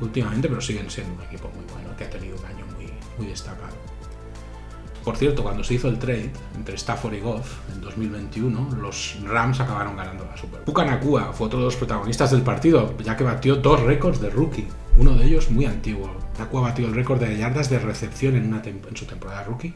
[0.00, 3.26] últimamente, pero siguen siendo un equipo muy bueno que ha tenido un año muy, muy
[3.28, 3.74] destacado.
[5.04, 9.58] Por cierto, cuando se hizo el trade entre Stafford y Goff en 2021, los Rams
[9.58, 10.60] acabaron ganando la Super.
[10.62, 14.30] Puka Nakua fue otro de los protagonistas del partido, ya que batió dos récords de
[14.30, 16.08] rookie, uno de ellos muy antiguo.
[16.38, 19.74] Nakua batió el récord de yardas de recepción en, una en su temporada rookie,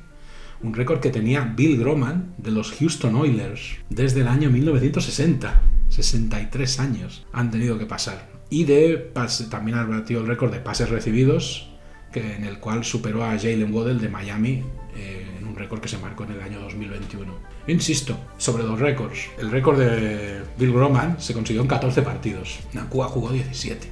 [0.62, 5.62] un récord que tenía Bill Groman de los Houston Oilers desde el año 1960.
[5.88, 8.28] 63 años han tenido que pasar.
[8.48, 9.12] Y de
[9.50, 11.70] también ha batido el récord de pases recibidos,
[12.12, 14.62] que, en el cual superó a Jalen Waddell de Miami
[14.96, 17.32] eh, en un récord que se marcó en el año 2021.
[17.66, 19.28] Insisto, sobre los récords.
[19.38, 22.60] El récord de Bill Groman se consiguió en 14 partidos.
[22.72, 23.88] Nakua jugó 17.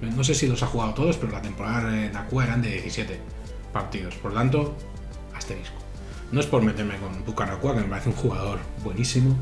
[0.00, 3.18] No sé si los ha jugado todos, pero la temporada de Nakua eran de 17
[3.72, 4.14] partidos.
[4.14, 4.76] Por tanto,
[5.34, 5.87] asterisco.
[6.30, 9.36] No es por meterme con Pucanacua, que me parece un jugador buenísimo,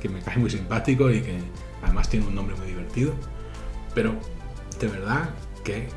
[0.00, 1.38] que me cae muy simpático y que
[1.82, 3.12] además tiene un nombre muy divertido.
[3.94, 4.14] Pero
[4.78, 5.30] de verdad
[5.64, 5.88] que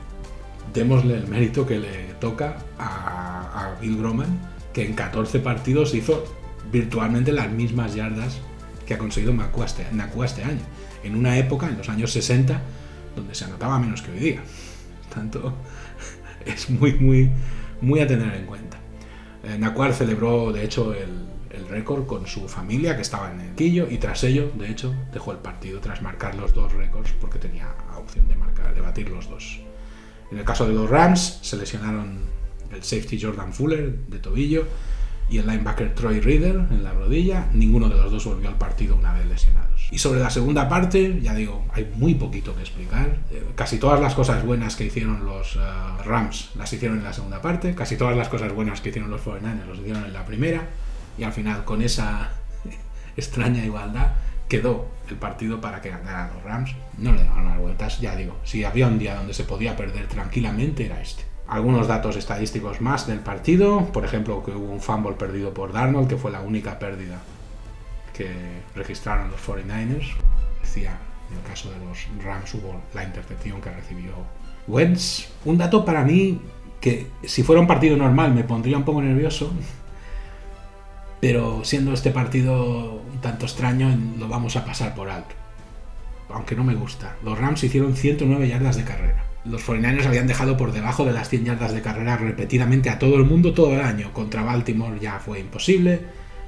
[0.74, 4.40] démosle el mérito que le toca a, Bill Groman,
[4.74, 6.24] que en 14 partidos hizo
[6.72, 8.40] virtualmente las mismas yardas
[8.86, 9.88] que ha conseguido Nakua este,
[10.26, 10.62] este, año,
[11.04, 12.62] en una época, en los años 60,
[13.16, 14.42] donde se anotaba menos que hoy día.
[15.14, 15.56] Tanto
[16.46, 17.32] es muy, muy,
[17.82, 18.71] muy a tener en cuenta.
[19.44, 21.30] Eh, Nacuar celebró, de hecho, el,
[21.70, 25.32] récord con su familia, que estaba en el quillo, y tras ello, de hecho, dejó
[25.32, 29.30] el partido tras marcar los dos récords, porque tenía opción de, marcar, de batir los
[29.30, 29.62] dos.
[30.32, 32.20] En el caso de los Rams, se lesionaron
[32.74, 34.66] el safety Jordan Fuller de tobillo
[35.30, 37.48] y el linebacker Troy Reader en la rodilla.
[37.54, 39.71] Ninguno de los dos volvió al partido una vez lesionados.
[39.92, 43.18] Y sobre la segunda parte, ya digo, hay muy poquito que explicar.
[43.30, 45.60] Eh, casi todas las cosas buenas que hicieron los eh,
[46.06, 47.76] Rams las hicieron en la segunda parte.
[47.76, 50.62] Casi todas las cosas buenas que hicieron los 49ers los hicieron en la primera.
[51.18, 52.30] Y al final, con esa
[53.18, 54.14] extraña igualdad,
[54.48, 56.72] quedó el partido para que ganaran los Rams.
[56.98, 60.08] No le daban las vueltas, ya digo, si había un día donde se podía perder
[60.08, 61.26] tranquilamente era este.
[61.50, 66.08] Algunos datos estadísticos más del partido, por ejemplo que hubo un fumble perdido por Darnold,
[66.08, 67.20] que fue la única pérdida
[68.14, 68.30] que
[68.76, 70.16] registraron los 49ers.
[70.62, 70.98] Decía,
[71.30, 74.14] en el caso de los Rams hubo la intercepción que recibió
[74.68, 75.30] Wentz.
[75.46, 76.40] Un dato para mí
[76.80, 79.54] que si fuera un partido normal me pondría un poco nervioso,
[81.20, 85.36] pero siendo este partido un tanto extraño, lo vamos a pasar por alto.
[86.30, 87.16] Aunque no me gusta.
[87.24, 89.26] Los Rams hicieron 109 yardas de carrera.
[89.46, 93.16] Los 49ers habían dejado por debajo de las 100 yardas de carrera repetidamente a todo
[93.16, 94.14] el mundo todo el año.
[94.14, 96.02] Contra Baltimore ya fue imposible.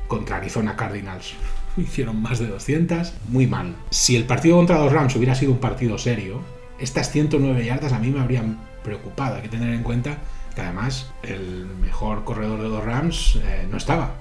[0.07, 1.33] Contra Arizona Cardinals
[1.77, 3.13] hicieron más de 200.
[3.29, 3.75] Muy mal.
[3.89, 6.41] Si el partido contra los Rams hubiera sido un partido serio,
[6.79, 9.35] estas 109 yardas a mí me habrían preocupado.
[9.35, 10.17] Hay que tener en cuenta
[10.55, 14.11] que además el mejor corredor de los Rams eh, no estaba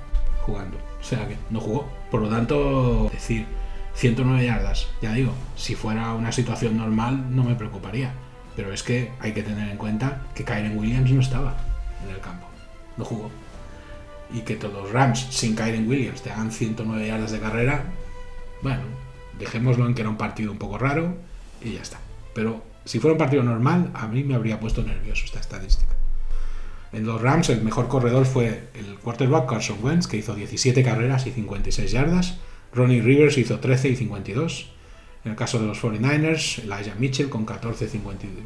[0.43, 0.79] jugando.
[1.01, 1.91] O sea que no jugó.
[2.11, 3.47] Por lo tanto, decir
[3.95, 8.13] 109 yardas, ya digo, si fuera una situación normal no me preocuparía.
[8.55, 11.57] Pero es que hay que tener en cuenta que Kyren Williams no estaba
[12.05, 12.47] en el campo.
[12.97, 13.31] No jugó.
[14.35, 17.85] Y que todos los Rams sin Kyren Williams te hagan 109 yardas de carrera,
[18.63, 18.83] bueno,
[19.39, 21.15] dejémoslo en que era un partido un poco raro
[21.63, 21.99] y ya está.
[22.35, 25.93] Pero si fuera un partido normal, a mí me habría puesto nervioso esta estadística.
[26.93, 31.27] En los Rams el mejor corredor fue el quarterback Carson Wentz, que hizo 17 carreras
[31.27, 32.39] y 56 yardas.
[32.75, 34.71] Ronnie Rivers hizo 13 y 52.
[35.25, 37.89] En el caso de los 49ers, Elijah Mitchell con 14,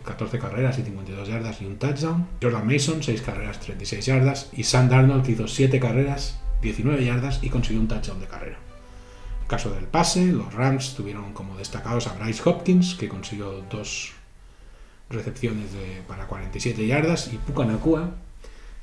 [0.04, 2.26] 14 carreras y 52 yardas y un touchdown.
[2.42, 4.50] Jordan Mason, 6 carreras, 36 yardas.
[4.52, 8.58] Y Sam Darnold que hizo 7 carreras, 19 yardas y consiguió un touchdown de carrera.
[8.58, 13.64] En el caso del pase, los Rams tuvieron como destacados a Bryce Hopkins, que consiguió
[13.70, 14.12] 2
[15.08, 18.10] recepciones de, para 47 yardas, y Puka Nakua,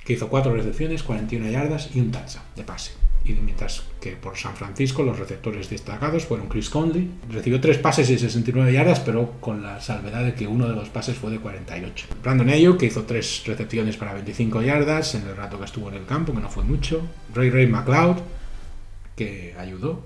[0.03, 3.02] que hizo 4 recepciones, 41 yardas y un touchdown de pase.
[3.25, 8.09] Y mientras que por San Francisco los receptores destacados fueron Chris Conley, recibió 3 pases
[8.09, 11.39] y 69 yardas, pero con la salvedad de que uno de los pases fue de
[11.39, 12.07] 48.
[12.21, 15.95] Brandon Ayuk, que hizo 3 recepciones para 25 yardas en el rato que estuvo en
[15.95, 17.01] el campo, que no fue mucho.
[17.33, 18.17] Ray Ray McLeod,
[19.15, 20.03] que ayudó.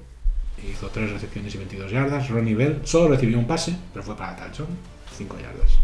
[0.72, 2.30] hizo 3 recepciones y 22 yardas.
[2.30, 4.70] Ronnie Bell solo recibió un pase, pero fue para touchdown,
[5.18, 5.80] 5 yardas.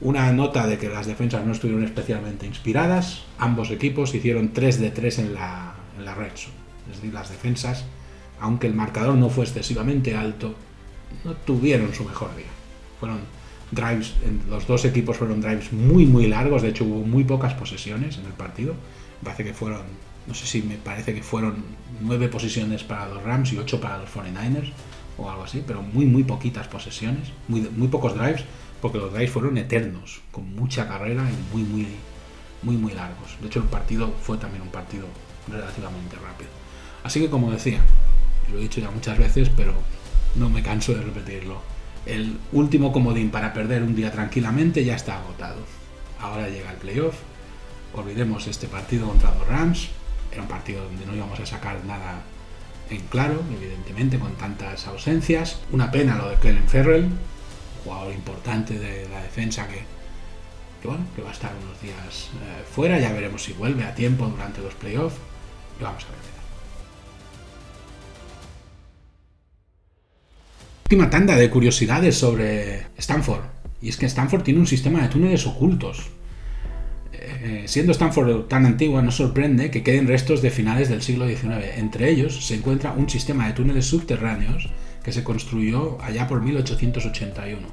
[0.00, 3.22] Una nota de que las defensas no estuvieron especialmente inspiradas.
[3.38, 6.54] Ambos equipos hicieron 3 de 3 en la, en la red zone.
[6.90, 7.84] Es decir, las defensas,
[8.40, 10.54] aunque el marcador no fue excesivamente alto,
[11.24, 12.46] no tuvieron su mejor día.
[13.00, 13.20] Fueron
[13.70, 14.14] drives,
[14.48, 18.26] los dos equipos fueron drives muy muy largos, de hecho hubo muy pocas posesiones en
[18.26, 18.74] el partido.
[19.20, 19.82] Me parece que fueron,
[20.26, 21.64] no sé si me parece que fueron
[22.00, 24.70] nueve posesiones para los Rams y ocho para los 49ers
[25.18, 28.44] o algo así, pero muy muy poquitas posesiones, muy, muy pocos drives,
[28.80, 31.86] porque los drives fueron eternos, con mucha carrera y muy muy
[32.62, 33.36] muy muy largos.
[33.40, 35.06] De hecho el partido fue también un partido
[35.48, 36.50] relativamente rápido.
[37.04, 37.80] Así que como decía,
[38.50, 39.74] lo he dicho ya muchas veces, pero
[40.34, 41.60] no me canso de repetirlo.
[42.04, 45.60] El último comodín para perder un día tranquilamente ya está agotado.
[46.20, 47.16] Ahora llega el playoff.
[47.94, 49.88] Olvidemos este partido contra los Rams.
[50.30, 52.22] Era un partido donde no íbamos a sacar nada
[52.90, 55.60] en claro, evidentemente, con tantas ausencias.
[55.72, 57.08] Una pena lo de Clelin Ferrell,
[57.84, 59.82] jugador importante de la defensa que,
[60.80, 63.00] que, bueno, que va a estar unos días eh, fuera.
[63.00, 65.16] Ya veremos si vuelve a tiempo durante los playoffs.
[65.80, 66.26] Y vamos a ver.
[70.86, 73.42] Última tanda de curiosidades sobre Stanford.
[73.82, 76.10] Y es que Stanford tiene un sistema de túneles ocultos.
[77.12, 81.76] Eh, siendo Stanford tan antigua, no sorprende que queden restos de finales del siglo XIX.
[81.76, 84.68] Entre ellos se encuentra un sistema de túneles subterráneos
[85.02, 87.66] que se construyó allá por 1881.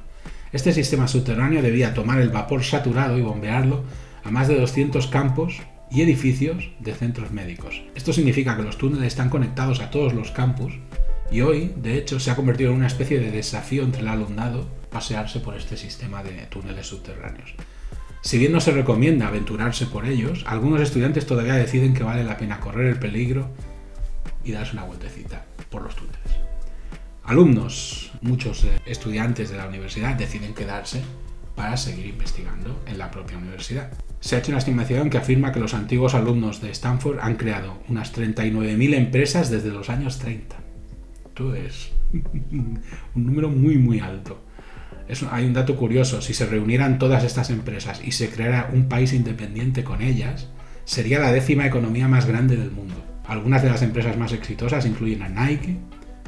[0.52, 3.84] Este sistema subterráneo debía tomar el vapor saturado y bombearlo
[4.24, 7.82] a más de 200 campos y edificios de centros médicos.
[7.96, 10.74] Esto significa que los túneles están conectados a todos los campus
[11.32, 14.68] y hoy, de hecho, se ha convertido en una especie de desafío entre el alumnado
[14.92, 17.54] pasearse por este sistema de túneles subterráneos.
[18.22, 22.38] Si bien no se recomienda aventurarse por ellos, algunos estudiantes todavía deciden que vale la
[22.38, 23.50] pena correr el peligro
[24.44, 26.20] y darse una vueltecita por los túneles.
[27.26, 31.02] Alumnos, muchos eh, estudiantes de la universidad deciden quedarse
[31.56, 33.92] para seguir investigando en la propia universidad.
[34.24, 37.84] Se ha hecho una estimación que afirma que los antiguos alumnos de Stanford han creado
[37.90, 40.64] unas 39.000 empresas desde los años 30
[41.56, 42.82] es un
[43.16, 44.40] número muy, muy alto.
[45.32, 49.14] hay un dato curioso, si se reunieran todas estas empresas y se creara un país
[49.14, 50.48] independiente con ellas,
[50.86, 52.96] sería la décima economía más grande del mundo.
[53.26, 55.78] Algunas de las empresas más exitosas incluyen a Nike,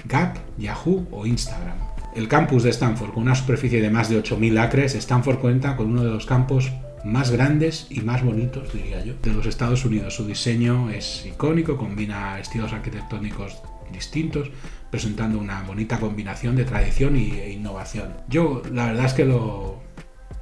[0.05, 1.77] Gap, Yahoo o Instagram.
[2.13, 5.87] El campus de Stanford, con una superficie de más de 8.000 acres, Stanford cuenta con
[5.87, 6.71] uno de los campos
[7.05, 10.15] más grandes y más bonitos, diría yo, de los Estados Unidos.
[10.15, 14.49] Su diseño es icónico, combina estilos arquitectónicos distintos,
[14.89, 18.15] presentando una bonita combinación de tradición e innovación.
[18.27, 19.81] Yo la verdad es que lo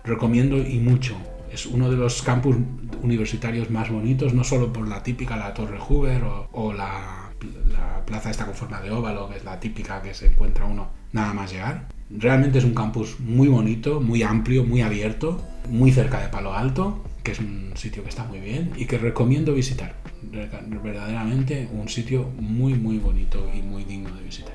[0.05, 1.18] recomiendo y mucho.
[1.51, 2.55] Es uno de los campus
[3.03, 7.32] universitarios más bonitos, no solo por la típica, la Torre Hoover o, la,
[7.72, 10.91] la, plaza esta con forma de óvalo, que es la típica que se encuentra uno
[11.11, 11.88] nada más llegar.
[12.16, 17.03] Realmente es un campus muy bonito, muy amplio, muy abierto, muy cerca de Palo Alto,
[17.24, 22.30] que es un sitio que está muy bien y que recomiendo visitar verdaderamente un sitio
[22.38, 24.53] muy muy bonito y muy digno de visitar.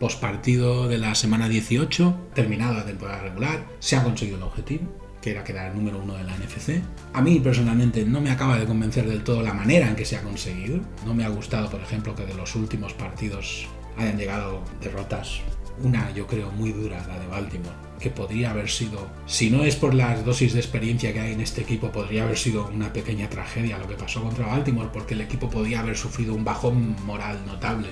[0.00, 4.88] postpartido de la semana 18, terminada la temporada regular, se ha conseguido el objetivo,
[5.20, 6.80] que era quedar el número uno de la NFC.
[7.12, 10.16] A mí personalmente no me acaba de convencer del todo la manera en que se
[10.16, 10.80] ha conseguido.
[11.04, 13.66] No me ha gustado, por ejemplo, que de los últimos partidos
[13.98, 15.40] hayan llegado derrotas.
[15.82, 19.76] Una, yo creo, muy dura, la de Baltimore, que podría haber sido, si no es
[19.76, 23.30] por las dosis de experiencia que hay en este equipo, podría haber sido una pequeña
[23.30, 27.38] tragedia lo que pasó contra Baltimore, porque el equipo podía haber sufrido un bajón moral
[27.46, 27.88] notable.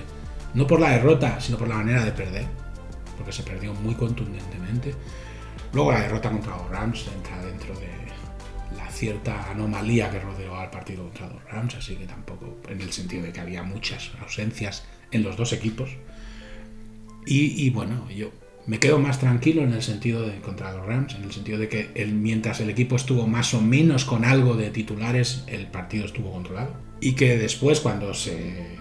[0.53, 2.45] No por la derrota, sino por la manera de perder,
[3.17, 4.93] porque se perdió muy contundentemente
[5.73, 7.87] Luego la derrota contra los Rams entra dentro de
[8.75, 12.91] la cierta anomalía que rodeó al partido contra los Rams, así que tampoco en el
[12.91, 15.91] sentido de que había muchas ausencias en los dos equipos.
[17.25, 18.31] Y, bueno, yo
[18.65, 21.69] me quedo más tranquilo en el sentido de contra los Rams, en el sentido de
[21.69, 26.31] que mientras el equipo estuvo más o menos con algo de titulares, el partido estuvo
[26.31, 26.73] controlado.
[27.01, 28.79] Y que después, cuando se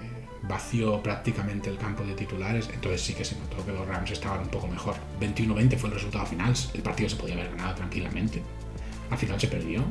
[0.48, 4.40] vació prácticamente el campo de titulares, entonces sí que se notó que los Rams estaban
[4.40, 4.96] un poco mejor.
[5.20, 8.42] 21-20 fue el resultado final, el partido se podía haber ganado tranquilamente.
[9.10, 9.84] Al final se perdió,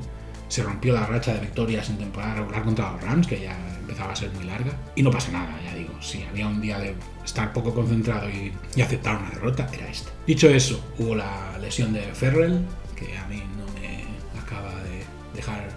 [0.47, 4.13] se rompió la racha de victorias en temporada regular contra los Rams, que ya empezaba
[4.13, 6.95] a ser muy larga, y no pasa nada, ya digo, si había un día de
[7.23, 8.51] estar poco concentrado y,
[8.81, 10.09] aceptar una derrota, era este.
[10.25, 15.03] Dicho eso, hubo la lesión de Ferrell, que a mí no me acaba de
[15.35, 15.69] dejar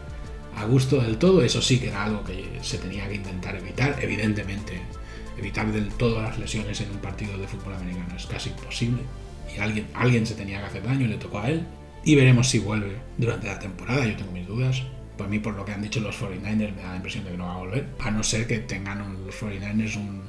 [0.61, 3.97] a gusto del todo, eso sí que era algo que se tenía que intentar evitar,
[4.03, 4.81] evidentemente.
[5.39, 9.03] Evitar del todo las lesiones en un partido de fútbol americano es casi imposible.
[9.55, 11.67] Y alguien, alguien se tenía que hacer daño y le tocó a él.
[12.05, 14.83] Y veremos si vuelve durante la temporada, yo tengo mis dudas.
[15.17, 17.37] Por mí, por lo que han dicho los 49ers, me da la impresión de que
[17.39, 17.87] no va a volver.
[17.99, 20.25] A no ser que tengan los 49ers un...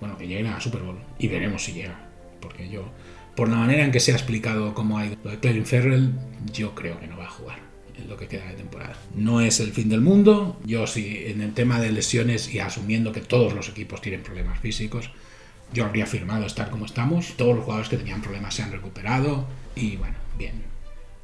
[0.00, 0.98] Bueno, que lleguen a Super Bowl.
[1.18, 2.08] Y veremos si llega.
[2.40, 2.90] Porque yo,
[3.36, 6.14] por la manera en que se ha explicado cómo ha ido lo de Ferrell,
[6.52, 8.96] yo creo que no va a jugar en lo que queda de temporada.
[9.14, 10.60] No es el fin del mundo.
[10.64, 14.58] Yo sí, en el tema de lesiones y asumiendo que todos los equipos tienen problemas
[14.60, 15.10] físicos,
[15.72, 17.34] yo habría firmado estar como estamos.
[17.36, 20.62] Todos los jugadores que tenían problemas se han recuperado y bueno, bien.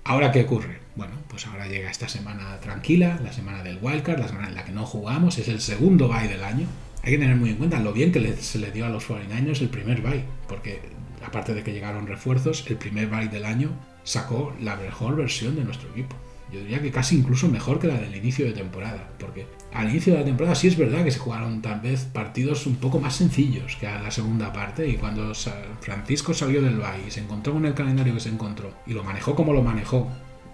[0.05, 0.79] ¿Ahora qué ocurre?
[0.97, 4.65] Bueno, pues ahora llega esta semana tranquila, la semana del wildcard, la semana en la
[4.65, 6.67] que no jugamos, es el segundo bye del año.
[7.03, 9.61] Hay que tener muy en cuenta lo bien que se le dio a los 49ers
[9.61, 10.81] el primer bye, porque
[11.25, 13.71] aparte de que llegaron refuerzos, el primer bye del año
[14.03, 16.17] sacó la mejor versión de nuestro equipo.
[16.53, 20.13] Yo diría que casi incluso mejor que la del inicio de temporada, porque al inicio
[20.13, 23.17] de la temporada sí es verdad que se jugaron tal vez partidos un poco más
[23.17, 25.33] sencillos que a la segunda parte y cuando
[25.81, 29.05] Francisco salió del Valle y se encontró con el calendario que se encontró y lo
[29.05, 30.09] manejó como lo manejó,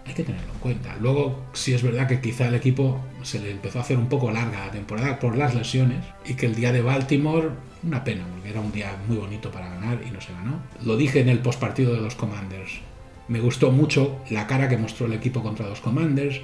[0.06, 0.96] hay que tenerlo en cuenta.
[1.00, 4.30] Luego sí es verdad que quizá el equipo se le empezó a hacer un poco
[4.30, 7.50] larga la temporada por las lesiones y que el día de Baltimore,
[7.82, 10.60] una pena, porque era un día muy bonito para ganar y no se ganó.
[10.84, 12.80] Lo dije en el postpartido de los Commanders.
[13.28, 16.40] Me gustó mucho la cara que mostró el equipo contra los Commanders,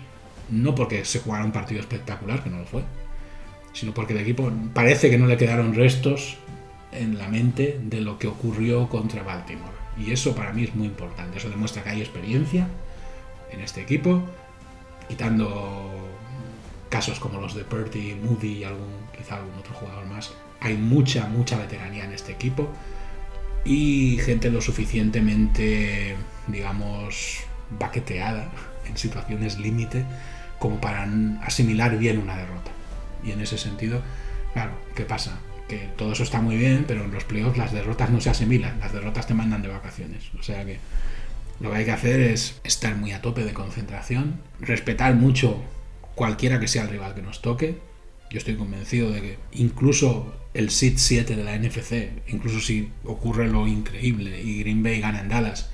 [0.51, 2.83] no porque se jugara un partido espectacular, que no lo fue,
[3.73, 6.37] sino porque el equipo parece que no le quedaron restos
[6.93, 9.73] en la mente de lo que ocurrió contra Baltimore.
[9.97, 11.39] Y eso para mí es muy importante.
[11.39, 12.67] Eso demuestra que hay experiencia
[13.51, 14.23] en este equipo,
[15.09, 15.91] quitando
[16.89, 20.33] casos como los de Purdy, Moody y algún, quizá algún otro jugador más.
[20.61, 22.69] Hay mucha, mucha veteranía en este equipo
[23.65, 26.17] y gente lo suficientemente,
[26.49, 27.41] digamos,
[27.79, 28.51] baqueteada
[28.87, 30.05] en situaciones límite
[30.59, 31.09] como para
[31.43, 32.71] asimilar bien una derrota.
[33.25, 34.01] Y en ese sentido,
[34.53, 35.39] claro, ¿qué pasa?
[35.69, 38.79] Que todo eso está muy bien, pero en los playoffs las derrotas no se asimilan,
[38.79, 40.31] las derrotas te mandan de vacaciones.
[40.39, 40.79] O sea que
[41.61, 45.63] lo que hay que hacer es estar muy a tope de concentración, respetar mucho
[46.15, 47.79] cualquiera que sea el rival que nos toque.
[48.31, 53.49] Yo estoy convencido de que incluso el SID 7 de la NFC, incluso si ocurre
[53.49, 55.72] lo increíble y Green Bay gana en Dallas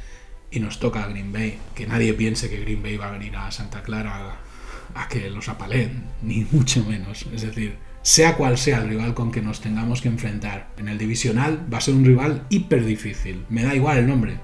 [0.51, 3.37] y nos toca a Green Bay, que nadie piense que Green Bay va a venir
[3.37, 4.39] a Santa Clara
[4.95, 7.27] a, que los apaleen, ni mucho menos.
[7.33, 10.99] Es decir, sea cual sea el rival con que nos tengamos que enfrentar en el
[10.99, 13.45] divisional, va a ser un rival hiper difícil.
[13.49, 14.39] Me da igual el nombre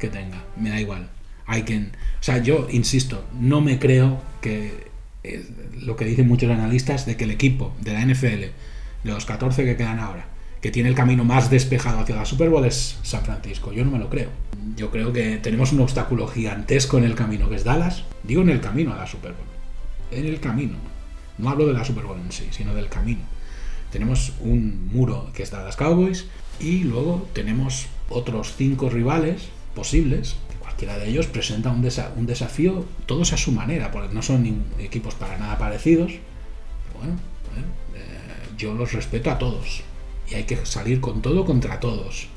[0.00, 1.10] que tenga, me da igual.
[1.46, 4.88] Hay quien, o sea, yo insisto, no me creo que
[5.24, 5.46] eh,
[5.80, 8.44] lo que dicen muchos analistas de que el equipo de la NFL
[9.04, 10.26] de los 14 que quedan ahora,
[10.60, 13.72] que tiene el camino más despejado hacia la Super Bowl es San Francisco.
[13.72, 14.30] Yo no me lo creo.
[14.76, 18.04] Yo creo que tenemos un obstáculo gigantesco en el camino que es Dallas.
[18.24, 19.46] Digo en el camino a la Super Bowl.
[20.10, 20.76] En el camino.
[21.38, 23.20] No hablo de la Super Bowl en sí, sino del camino.
[23.92, 26.26] Tenemos un muro que es Dallas Cowboys
[26.60, 30.36] y luego tenemos otros cinco rivales posibles.
[30.60, 31.82] Cualquiera de ellos presenta un,
[32.26, 36.12] desafío, todos a su manera, porque no son equipos para nada parecidos.
[36.98, 37.16] Bueno,
[37.52, 37.68] bueno
[38.56, 39.84] yo los respeto a todos
[40.30, 42.28] y hay que salir con todo contra todos.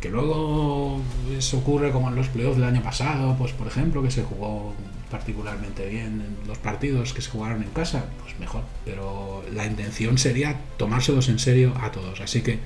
[0.00, 1.00] Que luego
[1.36, 4.72] eso ocurre como en los playoffs del año pasado, pues por ejemplo, que se jugó
[5.10, 8.62] particularmente bien en los partidos que se jugaron en casa, pues mejor.
[8.84, 12.20] Pero la intención sería tomárselos en serio a todos.
[12.20, 12.60] Así que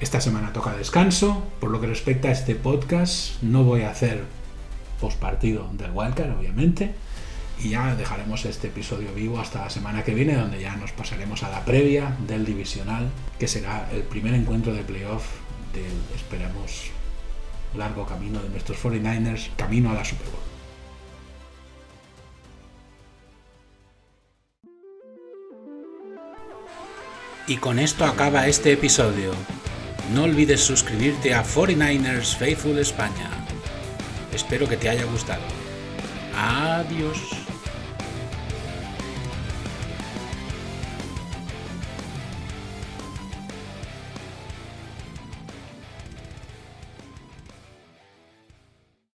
[0.00, 1.44] esta semana toca descanso.
[1.60, 4.24] Por lo que respecta a este podcast, no voy a hacer
[5.00, 6.94] postpartido del Wildcard, obviamente
[7.62, 11.42] y ya dejaremos este episodio vivo hasta la semana que viene, donde ya nos pasaremos
[11.44, 13.08] a la previa del divisional,
[13.38, 15.24] que será el primer encuentro de playoff
[15.72, 16.90] del, esperamos,
[17.76, 20.42] largo camino de nuestros 49ers, camino a la Super Bowl.
[27.46, 29.32] Y con esto acaba este episodio.
[30.14, 33.30] No olvides suscribirte a 49ers Faithful España.
[34.32, 35.42] Espero que te haya gustado.
[36.34, 37.51] Adiós.